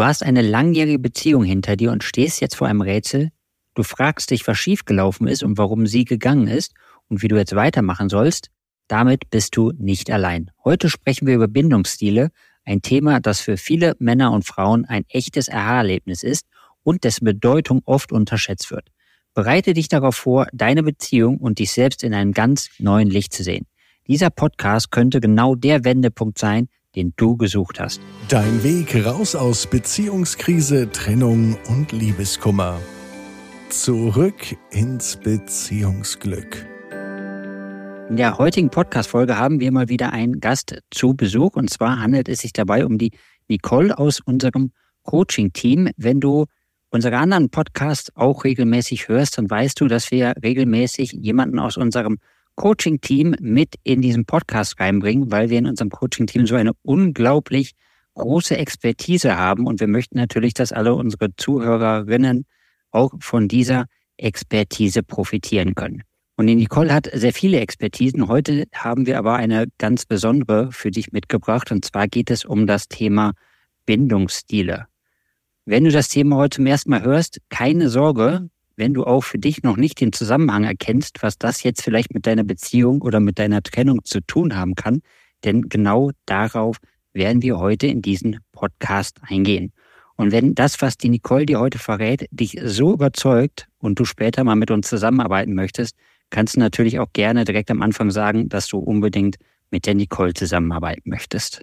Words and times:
Du 0.00 0.06
hast 0.06 0.22
eine 0.22 0.40
langjährige 0.40 0.98
Beziehung 0.98 1.44
hinter 1.44 1.76
dir 1.76 1.92
und 1.92 2.02
stehst 2.02 2.40
jetzt 2.40 2.56
vor 2.56 2.66
einem 2.66 2.80
Rätsel. 2.80 3.28
Du 3.74 3.82
fragst 3.82 4.30
dich, 4.30 4.48
was 4.48 4.56
schiefgelaufen 4.56 5.28
ist 5.28 5.42
und 5.42 5.58
warum 5.58 5.86
sie 5.86 6.06
gegangen 6.06 6.48
ist 6.48 6.72
und 7.10 7.20
wie 7.20 7.28
du 7.28 7.36
jetzt 7.36 7.54
weitermachen 7.54 8.08
sollst. 8.08 8.48
Damit 8.88 9.28
bist 9.28 9.58
du 9.58 9.72
nicht 9.76 10.10
allein. 10.10 10.52
Heute 10.64 10.88
sprechen 10.88 11.26
wir 11.26 11.34
über 11.34 11.48
Bindungsstile, 11.48 12.30
ein 12.64 12.80
Thema, 12.80 13.20
das 13.20 13.42
für 13.42 13.58
viele 13.58 13.94
Männer 13.98 14.32
und 14.32 14.46
Frauen 14.46 14.86
ein 14.86 15.04
echtes 15.10 15.50
Aha-Erlebnis 15.50 16.22
ist 16.22 16.46
und 16.82 17.04
dessen 17.04 17.26
Bedeutung 17.26 17.82
oft 17.84 18.10
unterschätzt 18.10 18.70
wird. 18.70 18.88
Bereite 19.34 19.74
dich 19.74 19.88
darauf 19.88 20.16
vor, 20.16 20.46
deine 20.54 20.82
Beziehung 20.82 21.36
und 21.36 21.58
dich 21.58 21.72
selbst 21.72 22.02
in 22.04 22.14
einem 22.14 22.32
ganz 22.32 22.70
neuen 22.78 23.10
Licht 23.10 23.34
zu 23.34 23.42
sehen. 23.42 23.66
Dieser 24.06 24.30
Podcast 24.30 24.92
könnte 24.92 25.20
genau 25.20 25.56
der 25.56 25.84
Wendepunkt 25.84 26.38
sein, 26.38 26.68
den 26.96 27.12
du 27.16 27.36
gesucht 27.36 27.80
hast. 27.80 28.00
Dein 28.28 28.62
Weg 28.62 29.04
raus 29.04 29.34
aus 29.34 29.66
Beziehungskrise, 29.66 30.90
Trennung 30.90 31.56
und 31.68 31.92
Liebeskummer. 31.92 32.80
Zurück 33.68 34.56
ins 34.70 35.16
Beziehungsglück. 35.16 36.66
In 38.08 38.16
der 38.16 38.38
heutigen 38.38 38.70
Podcast-Folge 38.70 39.38
haben 39.38 39.60
wir 39.60 39.70
mal 39.70 39.88
wieder 39.88 40.12
einen 40.12 40.40
Gast 40.40 40.80
zu 40.90 41.14
Besuch 41.14 41.54
und 41.54 41.70
zwar 41.70 42.00
handelt 42.00 42.28
es 42.28 42.40
sich 42.40 42.52
dabei 42.52 42.84
um 42.84 42.98
die 42.98 43.12
Nicole 43.46 43.96
aus 43.96 44.18
unserem 44.18 44.72
Coaching-Team. 45.04 45.90
Wenn 45.96 46.18
du 46.18 46.46
unsere 46.90 47.18
anderen 47.18 47.50
Podcasts 47.50 48.10
auch 48.16 48.42
regelmäßig 48.42 49.06
hörst, 49.06 49.38
dann 49.38 49.48
weißt 49.48 49.80
du, 49.80 49.86
dass 49.86 50.10
wir 50.10 50.34
regelmäßig 50.42 51.12
jemanden 51.12 51.60
aus 51.60 51.76
unserem 51.76 52.18
Coaching-Team 52.60 53.36
mit 53.40 53.76
in 53.84 54.02
diesen 54.02 54.26
Podcast 54.26 54.78
reinbringen, 54.78 55.32
weil 55.32 55.48
wir 55.48 55.58
in 55.58 55.66
unserem 55.66 55.88
Coaching-Team 55.88 56.46
so 56.46 56.56
eine 56.56 56.72
unglaublich 56.82 57.72
große 58.12 58.54
Expertise 58.54 59.38
haben 59.38 59.66
und 59.66 59.80
wir 59.80 59.86
möchten 59.86 60.18
natürlich, 60.18 60.52
dass 60.52 60.70
alle 60.70 60.94
unsere 60.94 61.34
Zuhörerinnen 61.34 62.44
auch 62.90 63.14
von 63.18 63.48
dieser 63.48 63.86
Expertise 64.18 65.02
profitieren 65.02 65.74
können. 65.74 66.02
Und 66.36 66.48
die 66.48 66.54
Nicole 66.54 66.92
hat 66.92 67.08
sehr 67.10 67.32
viele 67.32 67.60
Expertisen. 67.60 68.28
Heute 68.28 68.66
haben 68.74 69.06
wir 69.06 69.16
aber 69.16 69.36
eine 69.36 69.64
ganz 69.78 70.04
besondere 70.04 70.70
für 70.70 70.90
dich 70.90 71.12
mitgebracht. 71.12 71.72
Und 71.72 71.86
zwar 71.86 72.08
geht 72.08 72.30
es 72.30 72.44
um 72.44 72.66
das 72.66 72.88
Thema 72.88 73.32
Bindungsstile. 73.86 74.84
Wenn 75.64 75.84
du 75.84 75.90
das 75.90 76.10
Thema 76.10 76.36
heute 76.36 76.56
zum 76.56 76.66
ersten 76.66 76.90
Mal 76.90 77.04
hörst, 77.04 77.38
keine 77.48 77.88
Sorge, 77.88 78.50
wenn 78.80 78.94
du 78.94 79.04
auch 79.04 79.20
für 79.20 79.38
dich 79.38 79.62
noch 79.62 79.76
nicht 79.76 80.00
den 80.00 80.12
Zusammenhang 80.12 80.64
erkennst, 80.64 81.22
was 81.22 81.38
das 81.38 81.62
jetzt 81.62 81.82
vielleicht 81.82 82.12
mit 82.14 82.26
deiner 82.26 82.44
Beziehung 82.44 83.02
oder 83.02 83.20
mit 83.20 83.38
deiner 83.38 83.62
Trennung 83.62 84.04
zu 84.04 84.20
tun 84.20 84.56
haben 84.56 84.74
kann. 84.74 85.02
Denn 85.44 85.68
genau 85.68 86.10
darauf 86.26 86.78
werden 87.12 87.42
wir 87.42 87.58
heute 87.58 87.86
in 87.86 88.02
diesen 88.02 88.38
Podcast 88.52 89.20
eingehen. 89.22 89.72
Und 90.16 90.32
wenn 90.32 90.54
das, 90.54 90.80
was 90.82 90.96
die 90.96 91.10
Nicole 91.10 91.46
dir 91.46 91.60
heute 91.60 91.78
verrät, 91.78 92.26
dich 92.30 92.58
so 92.62 92.92
überzeugt 92.92 93.68
und 93.78 93.98
du 93.98 94.04
später 94.04 94.44
mal 94.44 94.56
mit 94.56 94.70
uns 94.70 94.88
zusammenarbeiten 94.88 95.54
möchtest, 95.54 95.94
kannst 96.30 96.56
du 96.56 96.60
natürlich 96.60 96.98
auch 96.98 97.12
gerne 97.12 97.44
direkt 97.44 97.70
am 97.70 97.82
Anfang 97.82 98.10
sagen, 98.10 98.48
dass 98.48 98.66
du 98.66 98.78
unbedingt 98.78 99.36
mit 99.70 99.86
der 99.86 99.94
Nicole 99.94 100.32
zusammenarbeiten 100.32 101.10
möchtest. 101.10 101.62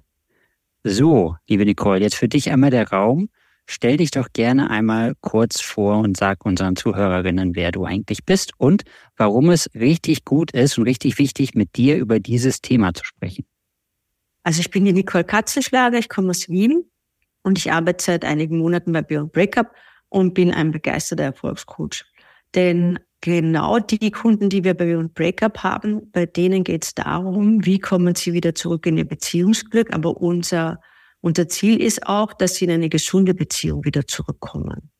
So, 0.83 1.35
liebe 1.47 1.65
Nicole, 1.65 1.99
jetzt 1.99 2.15
für 2.15 2.27
dich 2.27 2.49
einmal 2.51 2.71
der 2.71 2.89
Raum. 2.89 3.29
Stell 3.69 3.97
dich 3.97 4.11
doch 4.11 4.29
gerne 4.33 4.69
einmal 4.69 5.13
kurz 5.21 5.61
vor 5.61 5.97
und 5.99 6.15
sag 6.15 6.45
unseren 6.45 6.75
Zuhörerinnen, 6.75 7.55
wer 7.55 7.71
du 7.71 7.85
eigentlich 7.85 8.23
bist 8.25 8.53
und 8.57 8.83
warum 9.17 9.49
es 9.49 9.69
richtig 9.75 10.23
gut 10.23 10.51
ist 10.51 10.77
und 10.77 10.85
richtig 10.85 11.19
wichtig, 11.19 11.53
mit 11.53 11.75
dir 11.75 11.97
über 11.97 12.19
dieses 12.19 12.61
Thema 12.61 12.93
zu 12.93 13.03
sprechen. 13.03 13.45
Also 14.43 14.61
ich 14.61 14.71
bin 14.71 14.85
die 14.85 14.93
Nicole 14.93 15.25
Katzelschlager, 15.25 15.97
ich 15.97 16.07
komme 16.07 16.29
aus 16.29 16.47
Wien 16.47 16.89
und 17.43 17.57
ich 17.57 17.71
arbeite 17.71 18.03
seit 18.03 18.23
einigen 18.23 18.57
Monaten 18.59 18.93
bei 18.93 19.01
Beyond 19.01 19.33
Breakup 19.33 19.73
und 20.09 20.33
bin 20.33 20.53
ein 20.53 20.71
begeisterter 20.71 21.25
Erfolgscoach. 21.25 22.05
Denn 22.55 22.99
genau 23.21 23.79
die 23.79 24.11
Kunden, 24.11 24.49
die 24.49 24.63
wir 24.63 24.73
bei 24.73 24.85
Beyond 24.85 25.13
Breakup 25.13 25.63
haben, 25.63 26.09
bei 26.11 26.25
denen 26.25 26.63
geht 26.63 26.85
es 26.85 26.95
darum, 26.95 27.65
wie 27.65 27.79
kommen 27.79 28.15
sie 28.15 28.33
wieder 28.33 28.55
zurück 28.55 28.85
in 28.85 28.97
ihr 28.97 29.07
Beziehungsglück. 29.07 29.93
Aber 29.93 30.17
unser, 30.17 30.79
unser 31.21 31.47
Ziel 31.47 31.81
ist 31.81 32.05
auch, 32.07 32.33
dass 32.33 32.55
sie 32.55 32.65
in 32.65 32.71
eine 32.71 32.89
gesunde 32.89 33.33
Beziehung 33.33 33.83
wieder 33.85 34.05
zurückkommen. 34.05 34.91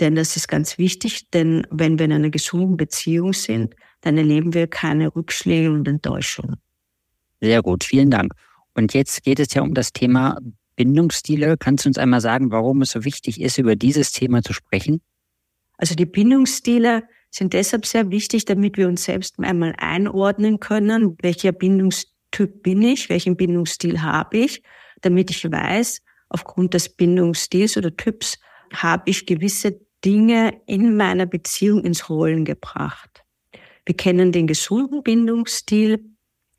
Denn 0.00 0.16
das 0.16 0.36
ist 0.36 0.48
ganz 0.48 0.78
wichtig, 0.78 1.30
denn 1.30 1.66
wenn 1.70 1.98
wir 1.98 2.06
in 2.06 2.12
einer 2.12 2.30
gesunden 2.30 2.76
Beziehung 2.76 3.32
sind, 3.32 3.74
dann 4.00 4.18
erleben 4.18 4.52
wir 4.52 4.66
keine 4.66 5.14
Rückschläge 5.14 5.70
und 5.70 5.86
Enttäuschungen. 5.86 6.56
Sehr 7.40 7.62
gut, 7.62 7.84
vielen 7.84 8.10
Dank. 8.10 8.32
Und 8.74 8.92
jetzt 8.92 9.22
geht 9.22 9.38
es 9.38 9.54
ja 9.54 9.62
um 9.62 9.74
das 9.74 9.92
Thema 9.92 10.38
Bindungsstile. 10.76 11.56
Kannst 11.56 11.84
du 11.84 11.90
uns 11.90 11.98
einmal 11.98 12.20
sagen, 12.20 12.50
warum 12.50 12.82
es 12.82 12.90
so 12.90 13.04
wichtig 13.04 13.40
ist, 13.40 13.58
über 13.58 13.76
dieses 13.76 14.10
Thema 14.10 14.42
zu 14.42 14.52
sprechen? 14.52 15.00
Also 15.76 15.94
die 15.94 16.06
Bindungsstile 16.06 17.04
sind 17.30 17.52
deshalb 17.52 17.86
sehr 17.86 18.10
wichtig, 18.10 18.44
damit 18.44 18.76
wir 18.76 18.88
uns 18.88 19.04
selbst 19.04 19.38
einmal 19.38 19.74
einordnen 19.78 20.60
können, 20.60 21.16
welcher 21.20 21.52
Bindungstyp 21.52 22.62
bin 22.62 22.82
ich, 22.82 23.08
welchen 23.08 23.36
Bindungsstil 23.36 24.02
habe 24.02 24.38
ich, 24.38 24.62
damit 25.04 25.30
ich 25.30 25.50
weiß, 25.50 26.02
aufgrund 26.28 26.74
des 26.74 26.88
Bindungsstils 26.88 27.76
oder 27.76 27.96
Typs 27.96 28.38
habe 28.72 29.10
ich 29.10 29.26
gewisse 29.26 29.80
Dinge 30.04 30.60
in 30.66 30.96
meiner 30.96 31.26
Beziehung 31.26 31.84
ins 31.84 32.08
Rollen 32.08 32.44
gebracht. 32.44 33.24
Wir 33.86 33.96
kennen 33.96 34.32
den 34.32 34.46
gesunden 34.46 35.02
Bindungsstil. 35.02 36.04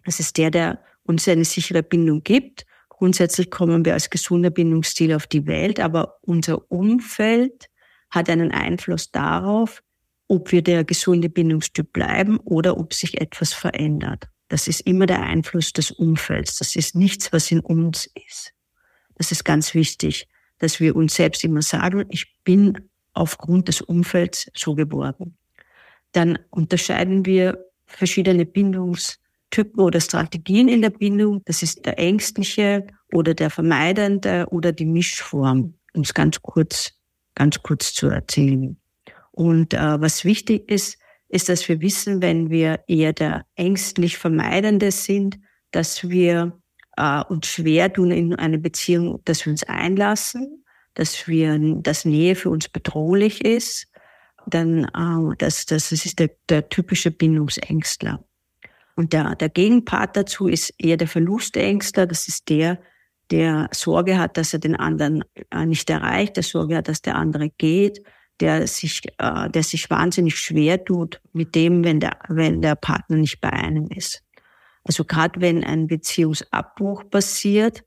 Das 0.04 0.20
ist 0.20 0.38
der, 0.38 0.52
der 0.52 0.84
uns 1.04 1.28
eine 1.28 1.46
sichere 1.46 1.84
Bindung 1.84 2.24
gibt. 2.24 2.66
Grundsätzlich 2.90 3.52
kommen 3.52 3.84
wir 3.84 3.94
als 3.94 4.10
gesunder 4.10 4.50
Bindungsstil 4.50 5.14
auf 5.14 5.28
die 5.28 5.46
Welt, 5.48 5.80
aber 5.80 6.18
unser 6.22 6.72
Umfeld 6.72 7.70
hat 8.10 8.30
einen 8.30 8.52
Einfluss 8.52 9.12
darauf, 9.12 9.84
ob 10.28 10.52
wir 10.52 10.62
der 10.62 10.84
gesunde 10.84 11.30
Bindungstyp 11.30 11.92
bleiben 11.92 12.38
oder 12.38 12.78
ob 12.78 12.94
sich 12.94 13.20
etwas 13.20 13.54
verändert. 13.54 14.28
Das 14.48 14.68
ist 14.68 14.82
immer 14.82 15.06
der 15.06 15.24
Einfluss 15.24 15.74
des 15.74 15.92
Umfelds. 15.92 16.58
Das 16.58 16.76
ist 16.76 16.96
nichts, 16.96 17.34
was 17.34 17.52
in 17.52 17.60
uns 17.60 18.10
ist. 18.28 18.54
Das 19.16 19.32
ist 19.32 19.44
ganz 19.44 19.74
wichtig, 19.74 20.28
dass 20.60 20.80
wir 20.80 20.96
uns 20.96 21.16
selbst 21.16 21.44
immer 21.44 21.62
sagen, 21.62 22.06
ich 22.10 22.34
bin 22.44 22.90
aufgrund 23.14 23.68
des 23.68 23.82
Umfelds 23.82 24.52
so 24.56 24.76
geworden. 24.76 25.38
Dann 26.12 26.38
unterscheiden 26.50 27.26
wir 27.26 27.66
verschiedene 27.86 28.46
Bindungstypen 28.46 29.80
oder 29.80 30.00
Strategien 30.00 30.68
in 30.68 30.82
der 30.82 30.90
Bindung. 30.90 31.42
Das 31.46 31.64
ist 31.64 31.86
der 31.86 31.98
ängstliche 31.98 32.88
oder 33.12 33.34
der 33.34 33.50
vermeidende 33.50 34.48
oder 34.52 34.72
die 34.72 34.86
Mischform, 34.86 35.76
um 35.94 36.02
es 36.02 36.14
ganz 36.14 36.42
kurz, 36.42 36.94
ganz 37.36 37.62
kurz 37.64 37.94
zu 37.94 38.08
erzählen. 38.08 38.78
Und 39.32 39.74
äh, 39.74 40.00
was 40.00 40.24
wichtig 40.24 40.70
ist, 40.70 40.98
ist, 41.36 41.50
dass 41.50 41.68
wir 41.68 41.82
wissen, 41.82 42.22
wenn 42.22 42.50
wir 42.50 42.80
eher 42.88 43.14
der 43.14 43.46
ängstlich 43.56 44.18
Vermeidende 44.18 44.92
sind, 44.92 45.38
dass 45.72 46.10
wir 46.10 46.60
äh, 46.98 47.24
uns 47.26 47.48
schwer 47.48 47.92
tun 47.92 48.12
in 48.12 48.34
eine 48.36 48.58
Beziehung, 48.58 49.22
dass 49.26 49.46
wir 49.46 49.52
uns 49.52 49.64
einlassen, 49.64 50.64
dass 50.94 51.28
wir, 51.28 51.60
dass 51.82 52.06
Nähe 52.06 52.36
für 52.36 52.50
uns 52.50 52.70
bedrohlich 52.70 53.44
ist, 53.44 53.88
dann 54.48 54.86
äh, 54.86 55.36
das, 55.38 55.66
das 55.66 55.92
ist 55.92 56.20
der, 56.20 56.32
der 56.50 56.70
typische 56.70 57.12
Bindungsängstler. 57.12 58.24
Und 58.96 59.12
der, 59.12 59.36
der 59.36 59.50
Gegenpart 59.50 60.16
dazu 60.16 60.48
ist 60.48 60.74
eher 60.78 60.96
der 60.98 61.10
Verlustängstler. 61.10 62.06
Das 62.06 62.30
ist 62.30 62.48
der, 62.48 62.80
der 63.30 63.68
Sorge 63.74 64.18
hat, 64.18 64.38
dass 64.38 64.54
er 64.54 64.60
den 64.60 64.76
anderen 64.76 65.24
äh, 65.52 65.66
nicht 65.66 65.90
erreicht, 65.90 66.38
der 66.38 66.44
Sorge 66.44 66.78
hat, 66.78 66.88
dass 66.88 67.02
der 67.02 67.16
andere 67.16 67.50
geht, 67.50 68.02
der 68.40 68.68
sich, 68.68 69.02
äh, 69.18 69.50
der 69.50 69.64
sich 69.64 69.90
wahnsinnig 69.90 70.38
schwer 70.38 70.84
tut 70.84 71.22
mit 71.34 71.56
dem, 71.56 71.84
wenn 71.84 72.00
der, 72.00 72.18
wenn 72.28 72.62
der 72.62 72.76
Partner 72.76 73.18
nicht 73.18 73.42
bei 73.42 73.52
einem 73.52 73.88
ist. 73.88 74.24
Also 74.84 75.04
gerade 75.04 75.42
wenn 75.42 75.64
ein 75.64 75.88
Beziehungsabbruch 75.88 77.10
passiert, 77.10 77.84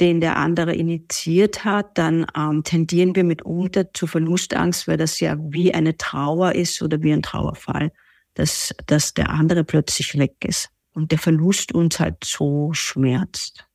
den 0.00 0.20
der 0.20 0.36
andere 0.36 0.74
initiiert 0.74 1.64
hat, 1.64 1.98
dann 1.98 2.26
ähm, 2.36 2.62
tendieren 2.62 3.16
wir 3.16 3.24
mitunter 3.24 3.92
zu 3.92 4.06
Verlustangst, 4.06 4.86
weil 4.86 4.96
das 4.96 5.18
ja 5.18 5.36
wie 5.40 5.74
eine 5.74 5.96
Trauer 5.96 6.54
ist 6.54 6.82
oder 6.82 7.02
wie 7.02 7.12
ein 7.12 7.22
Trauerfall, 7.22 7.90
dass, 8.34 8.72
dass 8.86 9.14
der 9.14 9.30
andere 9.30 9.64
plötzlich 9.64 10.16
weg 10.16 10.36
ist 10.44 10.70
und 10.92 11.10
der 11.10 11.18
Verlust 11.18 11.72
uns 11.72 11.98
halt 11.98 12.22
so 12.24 12.72
schmerzt. 12.72 13.66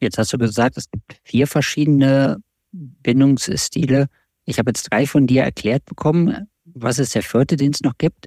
Jetzt 0.00 0.18
hast 0.18 0.32
du 0.32 0.38
gesagt, 0.38 0.76
es 0.76 0.90
gibt 0.90 1.16
vier 1.22 1.46
verschiedene 1.46 2.38
Bindungsstile. 2.72 4.08
Ich 4.44 4.58
habe 4.58 4.70
jetzt 4.70 4.92
drei 4.92 5.06
von 5.06 5.26
dir 5.26 5.42
erklärt 5.42 5.84
bekommen. 5.86 6.48
Was 6.64 6.98
ist 6.98 7.14
der 7.14 7.22
vierte, 7.22 7.56
den 7.56 7.72
es 7.72 7.80
noch 7.80 7.96
gibt? 7.98 8.26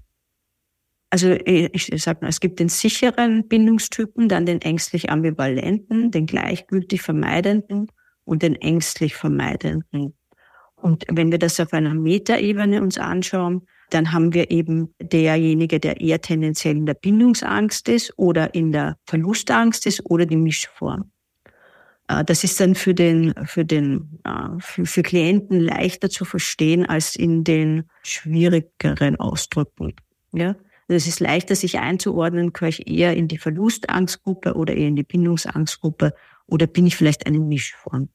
Also 1.10 1.32
ich, 1.32 1.92
ich 1.92 2.04
sage 2.04 2.20
mal, 2.22 2.28
es 2.28 2.40
gibt 2.40 2.60
den 2.60 2.70
sicheren 2.70 3.48
Bindungstypen, 3.48 4.28
dann 4.28 4.46
den 4.46 4.62
ängstlich 4.62 5.10
ambivalenten, 5.10 6.12
den 6.12 6.26
gleichgültig 6.26 7.02
vermeidenden 7.02 7.88
und 8.26 8.44
den 8.44 8.56
ängstlich 8.56 9.16
vermeidenden. 9.16 10.14
Und 10.76 11.06
wenn 11.10 11.32
wir 11.32 11.40
das 11.40 11.60
auf 11.60 11.74
einer 11.74 11.94
Metaebene 11.94 12.82
uns 12.82 12.98
anschauen, 12.98 13.66
dann 13.90 14.12
haben 14.12 14.34
wir 14.34 14.52
eben 14.52 14.94
derjenige, 15.02 15.80
der 15.80 16.02
eher 16.02 16.22
tendenziell 16.22 16.76
in 16.76 16.86
der 16.86 16.94
Bindungsangst 16.94 17.88
ist 17.88 18.14
oder 18.18 18.54
in 18.54 18.72
der 18.74 18.98
Verlustangst 19.06 19.86
ist 19.86 20.06
oder 20.06 20.26
die 20.26 20.36
Mischform. 20.36 21.12
Äh, 22.08 22.24
das 22.24 22.44
ist 22.44 22.60
dann 22.60 22.76
für 22.76 22.94
den, 22.94 23.34
für 23.46 23.66
den, 23.66 24.20
äh, 24.24 24.60
für, 24.60 24.86
für 24.86 25.04
Klienten 25.04 25.60
leichter 25.60 26.10
zu 26.10 26.26
verstehen 26.26 26.86
als 26.86 27.16
in 27.16 27.44
den 27.44 27.84
schwierigeren 28.04 29.18
Ausdrücken. 29.18 29.94
Ja. 30.34 30.56
Also 30.90 30.96
es 30.96 31.08
ist 31.08 31.20
leichter, 31.20 31.56
sich 31.56 31.80
einzuordnen, 31.80 32.54
gehöre 32.54 32.70
ich 32.70 32.88
eher 32.88 33.16
in 33.16 33.28
die 33.28 33.38
Verlustangstgruppe 33.38 34.54
oder 34.54 34.74
eher 34.74 34.88
in 34.88 34.96
die 34.96 35.04
Bindungsangstgruppe 35.04 36.14
oder 36.46 36.66
bin 36.66 36.88
ich 36.88 36.96
vielleicht 36.96 37.26
eine 37.26 37.40
Mischform? 37.40 38.08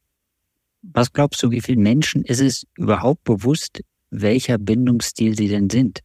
Was 0.80 1.12
glaubst 1.12 1.42
du, 1.42 1.50
wie 1.50 1.60
vielen 1.60 1.82
Menschen 1.82 2.24
ist 2.24 2.40
es 2.40 2.66
überhaupt 2.76 3.24
bewusst, 3.24 3.82
welcher 4.10 4.58
Bindungsstil 4.58 5.36
sie 5.36 5.48
denn 5.48 5.68
sind? 5.68 6.00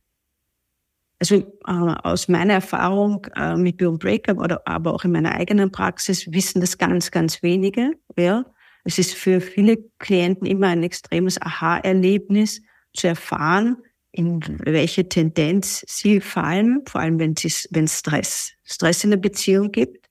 Also 1.19 1.35
äh, 1.35 1.71
aus 2.03 2.27
meiner 2.27 2.53
Erfahrung 2.53 3.25
äh, 3.35 3.55
mit 3.55 3.77
Beyond 3.77 3.99
Breakup 3.99 4.37
oder 4.39 4.61
aber 4.65 4.93
auch 4.93 5.03
in 5.03 5.11
meiner 5.11 5.33
eigenen 5.33 5.71
Praxis 5.71 6.31
wissen 6.31 6.61
das 6.61 6.77
ganz, 6.77 7.09
ganz 7.11 7.41
wenige. 7.41 7.91
Ja. 8.17 8.45
Es 8.83 8.97
ist 8.99 9.15
für 9.15 9.41
viele 9.41 9.77
Klienten 9.99 10.47
immer 10.47 10.67
ein 10.67 10.83
extremes 10.83 11.41
Aha-Erlebnis 11.41 12.61
zu 12.93 13.07
erfahren, 13.07 13.77
in 14.11 14.39
welche 14.63 15.09
Tendenz 15.09 15.83
sie 15.87 16.21
fallen, 16.21 16.83
vor 16.87 17.01
allem 17.01 17.19
wenn 17.19 17.33
es 17.33 17.99
Stress, 17.99 18.53
Stress 18.63 19.03
in 19.03 19.09
der 19.09 19.17
Beziehung 19.17 19.71
gibt 19.71 20.07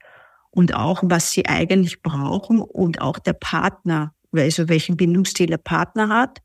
und 0.50 0.74
auch 0.74 1.02
was 1.04 1.32
sie 1.32 1.46
eigentlich 1.46 2.02
brauchen 2.02 2.60
und 2.60 3.00
auch 3.00 3.18
der 3.18 3.32
Partner, 3.32 4.14
also 4.32 4.68
welchen 4.68 4.96
Bindungsstil 4.96 5.46
der 5.46 5.58
Partner 5.58 6.08
hat 6.08 6.42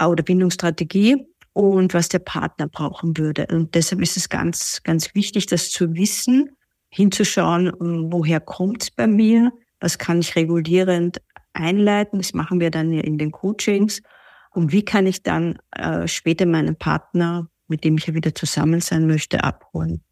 oder 0.00 0.22
Bindungsstrategie 0.22 1.26
und 1.56 1.94
was 1.94 2.10
der 2.10 2.18
Partner 2.18 2.68
brauchen 2.68 3.16
würde. 3.16 3.46
Und 3.46 3.74
deshalb 3.74 4.02
ist 4.02 4.18
es 4.18 4.28
ganz, 4.28 4.82
ganz 4.84 5.14
wichtig, 5.14 5.46
das 5.46 5.70
zu 5.70 5.94
wissen, 5.94 6.50
hinzuschauen, 6.90 7.72
woher 8.12 8.40
kommt 8.40 8.82
es 8.82 8.90
bei 8.90 9.06
mir, 9.06 9.52
was 9.80 9.96
kann 9.96 10.20
ich 10.20 10.36
regulierend 10.36 11.22
einleiten, 11.54 12.18
das 12.18 12.34
machen 12.34 12.60
wir 12.60 12.70
dann 12.70 12.92
ja 12.92 13.00
in 13.00 13.16
den 13.16 13.30
Coachings 13.30 14.02
und 14.50 14.70
wie 14.70 14.84
kann 14.84 15.06
ich 15.06 15.22
dann 15.22 15.58
äh, 15.70 16.06
später 16.06 16.44
meinen 16.44 16.76
Partner, 16.76 17.48
mit 17.68 17.84
dem 17.84 17.96
ich 17.96 18.06
ja 18.06 18.12
wieder 18.12 18.34
zusammen 18.34 18.82
sein 18.82 19.06
möchte, 19.06 19.42
abholen. 19.42 20.02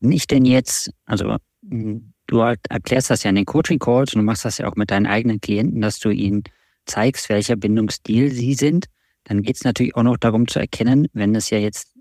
Nicht 0.00 0.32
denn 0.32 0.44
jetzt, 0.44 0.90
also 1.04 1.36
du 1.62 2.38
erklärst 2.40 3.10
das 3.10 3.22
ja 3.22 3.30
in 3.30 3.36
den 3.36 3.46
Coaching-Calls 3.46 4.14
und 4.14 4.22
du 4.22 4.24
machst 4.24 4.44
das 4.44 4.58
ja 4.58 4.66
auch 4.66 4.74
mit 4.74 4.90
deinen 4.90 5.06
eigenen 5.06 5.40
Klienten, 5.40 5.82
dass 5.82 6.00
du 6.00 6.10
ihnen 6.10 6.42
zeigst, 6.84 7.28
welcher 7.28 7.54
Bindungsstil 7.54 8.32
sie 8.32 8.54
sind 8.54 8.86
dann 9.24 9.42
geht 9.42 9.56
es 9.56 9.64
natürlich 9.64 9.96
auch 9.96 10.02
noch 10.02 10.16
darum 10.16 10.48
zu 10.48 10.58
erkennen, 10.58 11.08
wenn 11.12 11.34
es 11.34 11.50
ja 11.50 11.58
jetzt 11.58 11.94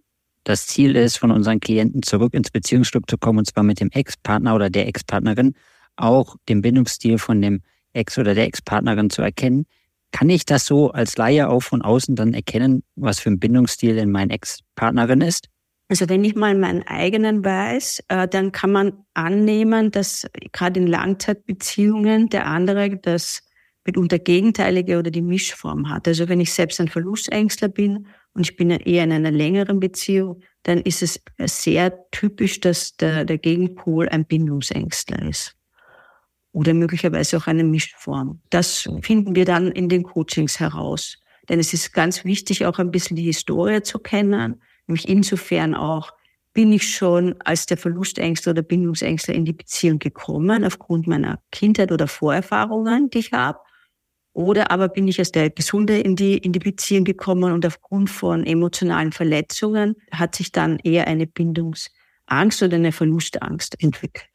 das 0.43 0.67
Ziel 0.67 0.95
ist, 0.95 1.17
von 1.17 1.31
unseren 1.31 1.59
Klienten 1.59 2.01
zurück 2.01 2.33
ins 2.33 2.49
Beziehungsstück 2.49 3.09
zu 3.09 3.17
kommen, 3.17 3.39
und 3.39 3.45
zwar 3.45 3.63
mit 3.63 3.79
dem 3.79 3.91
Ex-Partner 3.91 4.55
oder 4.55 4.69
der 4.69 4.87
Ex-Partnerin, 4.87 5.53
auch 5.95 6.37
den 6.47 6.61
Bindungsstil 6.61 7.17
von 7.17 7.41
dem 7.41 7.61
Ex 7.93 8.17
oder 8.17 8.33
der 8.33 8.45
Ex-Partnerin 8.45 9.09
zu 9.09 9.21
erkennen. 9.21 9.65
Kann 10.11 10.29
ich 10.29 10.45
das 10.45 10.65
so 10.65 10.91
als 10.91 11.17
Laie 11.17 11.49
auch 11.49 11.61
von 11.61 11.81
außen 11.81 12.15
dann 12.15 12.33
erkennen, 12.33 12.83
was 12.95 13.19
für 13.19 13.29
ein 13.29 13.39
Bindungsstil 13.39 13.97
in 13.97 14.11
meinen 14.11 14.31
Ex-Partnerin 14.31 15.21
ist? 15.21 15.49
Also 15.89 16.07
wenn 16.07 16.23
ich 16.23 16.35
mal 16.35 16.55
meinen 16.55 16.83
eigenen 16.87 17.43
weiß, 17.43 18.03
äh, 18.09 18.27
dann 18.27 18.51
kann 18.51 18.71
man 18.71 18.93
annehmen, 19.15 19.89
dass 19.91 20.27
gerade 20.51 20.79
in 20.79 20.87
Langzeitbeziehungen 20.87 22.29
der 22.29 22.45
andere 22.45 22.95
das 22.97 23.41
mitunter 23.89 24.19
gegenteilige 24.19 24.99
oder 24.99 25.09
die 25.09 25.23
Mischform 25.23 25.89
hat. 25.89 26.07
Also 26.07 26.29
wenn 26.29 26.39
ich 26.39 26.53
selbst 26.53 26.79
ein 26.79 26.87
Verlustängstler 26.87 27.69
bin 27.69 28.05
und 28.33 28.43
ich 28.43 28.55
bin 28.55 28.69
eher 28.69 29.03
in 29.03 29.11
einer 29.11 29.31
längeren 29.31 29.79
Beziehung, 29.79 30.41
dann 30.63 30.79
ist 30.81 31.01
es 31.01 31.19
sehr 31.39 32.09
typisch, 32.11 32.59
dass 32.59 32.95
der, 32.97 33.25
der 33.25 33.39
Gegenpol 33.39 34.07
ein 34.09 34.25
Bindungsängstler 34.25 35.27
ist. 35.27 35.55
Oder 36.51 36.75
möglicherweise 36.75 37.37
auch 37.37 37.47
eine 37.47 37.63
Mischform. 37.63 38.41
Das 38.51 38.87
finden 39.01 39.33
wir 39.35 39.45
dann 39.45 39.71
in 39.71 39.89
den 39.89 40.03
Coachings 40.03 40.59
heraus. 40.59 41.17
Denn 41.47 41.59
es 41.59 41.73
ist 41.73 41.93
ganz 41.93 42.25
wichtig, 42.25 42.65
auch 42.65 42.77
ein 42.77 42.91
bisschen 42.91 43.15
die 43.15 43.23
Historie 43.23 43.81
zu 43.81 43.97
kennen. 43.97 44.61
Nämlich 44.85 45.09
insofern 45.09 45.73
auch, 45.73 46.11
bin 46.53 46.71
ich 46.71 46.87
schon 46.95 47.35
als 47.45 47.65
der 47.67 47.77
Verlustängstler 47.77 48.51
oder 48.51 48.61
Bindungsängstler 48.61 49.33
in 49.33 49.45
die 49.45 49.53
Beziehung 49.53 49.97
gekommen, 49.99 50.63
aufgrund 50.63 51.07
meiner 51.07 51.39
Kindheit 51.51 51.91
oder 51.91 52.07
Vorerfahrungen, 52.07 53.09
die 53.09 53.19
ich 53.19 53.31
habe. 53.31 53.59
Oder 54.39 54.71
aber 54.71 54.87
bin 54.87 55.05
ich 55.09 55.19
als 55.19 55.33
der 55.33 55.49
Gesunde 55.49 55.99
in 55.99 56.15
die, 56.15 56.37
in 56.37 56.53
die 56.53 56.59
Beziehung 56.59 57.03
gekommen 57.03 57.51
und 57.51 57.65
aufgrund 57.65 58.09
von 58.09 58.45
emotionalen 58.45 59.11
Verletzungen 59.11 59.97
hat 60.13 60.33
sich 60.33 60.53
dann 60.53 60.79
eher 60.79 61.07
eine 61.07 61.27
Bindungsangst 61.27 62.63
oder 62.63 62.77
eine 62.77 62.93
Verlustangst 62.93 63.83
entwickelt. 63.83 64.29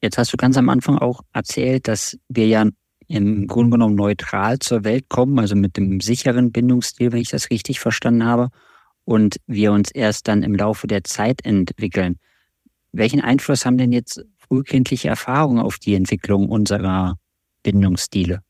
Jetzt 0.00 0.18
hast 0.18 0.32
du 0.32 0.36
ganz 0.36 0.56
am 0.56 0.68
Anfang 0.68 0.98
auch 0.98 1.22
erzählt, 1.32 1.88
dass 1.88 2.16
wir 2.28 2.46
ja 2.46 2.64
im 3.08 3.48
Grunde 3.48 3.72
genommen 3.72 3.96
neutral 3.96 4.60
zur 4.60 4.84
Welt 4.84 5.08
kommen, 5.08 5.40
also 5.40 5.56
mit 5.56 5.76
dem 5.76 6.00
sicheren 6.00 6.52
Bindungsstil, 6.52 7.10
wenn 7.10 7.22
ich 7.22 7.30
das 7.30 7.50
richtig 7.50 7.80
verstanden 7.80 8.24
habe, 8.24 8.50
und 9.04 9.40
wir 9.48 9.72
uns 9.72 9.90
erst 9.90 10.28
dann 10.28 10.44
im 10.44 10.54
Laufe 10.54 10.86
der 10.86 11.02
Zeit 11.02 11.44
entwickeln. 11.44 12.20
Welchen 12.92 13.20
Einfluss 13.20 13.66
haben 13.66 13.78
denn 13.78 13.90
jetzt 13.90 14.24
frühkindliche 14.38 15.08
Erfahrungen 15.08 15.58
auf 15.58 15.80
die 15.80 15.96
Entwicklung 15.96 16.48
unserer 16.48 17.16
Bindungsstile? 17.64 18.42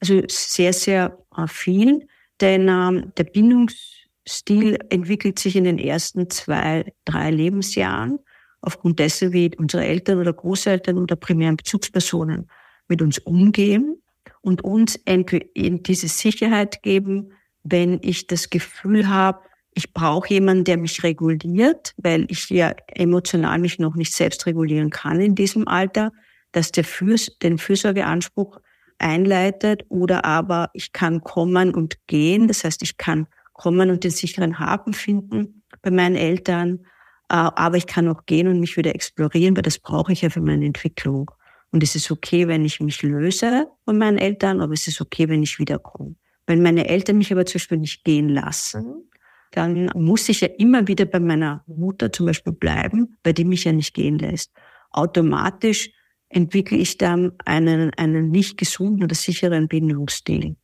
Also 0.00 0.22
sehr, 0.28 0.72
sehr 0.72 1.18
äh, 1.36 1.46
viel, 1.46 2.06
denn 2.40 2.68
ähm, 2.68 3.12
der 3.16 3.24
Bindungsstil 3.24 4.78
entwickelt 4.90 5.38
sich 5.38 5.56
in 5.56 5.64
den 5.64 5.78
ersten 5.78 6.30
zwei, 6.30 6.92
drei 7.04 7.30
Lebensjahren 7.30 8.18
aufgrund 8.60 8.98
dessen, 8.98 9.32
wie 9.32 9.50
unsere 9.56 9.84
Eltern 9.84 10.18
oder 10.18 10.32
Großeltern 10.32 10.98
oder 10.98 11.16
primären 11.16 11.56
Bezugspersonen 11.56 12.48
mit 12.88 13.02
uns 13.02 13.18
umgehen 13.18 14.02
und 14.40 14.62
uns 14.62 14.98
diese 15.04 16.08
Sicherheit 16.08 16.82
geben, 16.82 17.32
wenn 17.62 18.00
ich 18.02 18.26
das 18.26 18.50
Gefühl 18.50 19.08
habe, 19.08 19.40
ich 19.74 19.92
brauche 19.92 20.32
jemanden, 20.34 20.64
der 20.64 20.76
mich 20.76 21.02
reguliert, 21.04 21.92
weil 21.98 22.26
ich 22.30 22.50
ja 22.50 22.74
emotional 22.88 23.58
mich 23.58 23.78
noch 23.78 23.94
nicht 23.94 24.12
selbst 24.12 24.46
regulieren 24.46 24.90
kann 24.90 25.20
in 25.20 25.34
diesem 25.34 25.68
Alter, 25.68 26.12
dass 26.52 26.72
der 26.72 26.84
Fürs 26.84 27.38
den 27.38 27.58
Fürsorgeanspruch 27.58 28.58
einleitet 28.98 29.84
oder 29.88 30.24
aber 30.24 30.70
ich 30.72 30.92
kann 30.92 31.22
kommen 31.22 31.74
und 31.74 31.96
gehen. 32.06 32.48
Das 32.48 32.64
heißt, 32.64 32.82
ich 32.82 32.96
kann 32.96 33.26
kommen 33.52 33.90
und 33.90 34.04
den 34.04 34.10
sicheren 34.10 34.58
Hafen 34.58 34.92
finden 34.92 35.62
bei 35.82 35.90
meinen 35.90 36.16
Eltern, 36.16 36.80
äh, 37.28 37.34
aber 37.34 37.76
ich 37.76 37.86
kann 37.86 38.08
auch 38.08 38.26
gehen 38.26 38.48
und 38.48 38.60
mich 38.60 38.76
wieder 38.76 38.94
explorieren, 38.94 39.56
weil 39.56 39.62
das 39.62 39.78
brauche 39.78 40.12
ich 40.12 40.22
ja 40.22 40.30
für 40.30 40.40
meine 40.40 40.64
Entwicklung. 40.64 41.30
Und 41.70 41.82
es 41.82 41.94
ist 41.94 42.10
okay, 42.10 42.48
wenn 42.48 42.64
ich 42.64 42.80
mich 42.80 43.02
löse 43.02 43.68
von 43.84 43.98
meinen 43.98 44.18
Eltern, 44.18 44.60
aber 44.60 44.72
es 44.72 44.88
ist 44.88 45.00
okay, 45.00 45.28
wenn 45.28 45.42
ich 45.42 45.58
wiederkomme. 45.58 46.14
Wenn 46.46 46.62
meine 46.62 46.88
Eltern 46.88 47.18
mich 47.18 47.30
aber 47.30 47.44
zum 47.44 47.58
Beispiel 47.58 47.78
nicht 47.78 48.04
gehen 48.04 48.30
lassen, 48.30 49.10
dann 49.50 49.90
muss 49.94 50.28
ich 50.28 50.40
ja 50.40 50.48
immer 50.58 50.88
wieder 50.88 51.04
bei 51.04 51.20
meiner 51.20 51.62
Mutter 51.66 52.10
zum 52.12 52.26
Beispiel 52.26 52.52
bleiben, 52.52 53.18
bei 53.22 53.32
die 53.32 53.44
mich 53.44 53.64
ja 53.64 53.72
nicht 53.72 53.94
gehen 53.94 54.18
lässt. 54.18 54.52
Automatisch 54.90 55.90
entwickle 56.28 56.78
ich 56.78 56.98
dann 56.98 57.32
einen, 57.44 57.92
einen 57.94 58.30
nicht 58.30 58.58
gesunden 58.58 59.04
oder 59.04 59.14
sicheren 59.14 59.68
Bindungsstil. 59.68 60.56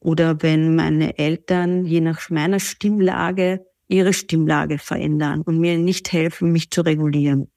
Oder 0.00 0.42
wenn 0.42 0.76
meine 0.76 1.18
Eltern 1.18 1.84
je 1.84 2.00
nach 2.00 2.30
meiner 2.30 2.60
Stimmlage 2.60 3.66
ihre 3.88 4.12
Stimmlage 4.12 4.78
verändern 4.78 5.42
und 5.42 5.58
mir 5.58 5.78
nicht 5.78 6.12
helfen, 6.12 6.52
mich 6.52 6.70
zu 6.70 6.82
regulieren. 6.82 7.50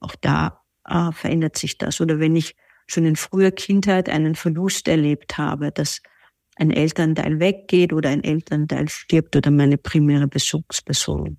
Auch 0.00 0.14
da 0.20 0.60
äh, 0.84 1.12
verändert 1.12 1.56
sich 1.56 1.78
das. 1.78 2.00
Oder 2.00 2.18
wenn 2.18 2.36
ich 2.36 2.56
schon 2.88 3.04
in 3.04 3.16
früher 3.16 3.50
Kindheit 3.52 4.08
einen 4.08 4.34
Verlust 4.34 4.88
erlebt 4.88 5.38
habe, 5.38 5.72
dass 5.72 6.02
ein 6.56 6.70
Elternteil 6.70 7.38
weggeht 7.38 7.92
oder 7.92 8.10
ein 8.10 8.24
Elternteil 8.24 8.88
stirbt 8.88 9.36
oder 9.36 9.50
meine 9.50 9.78
primäre 9.78 10.26
Besuchsperson. 10.26 11.38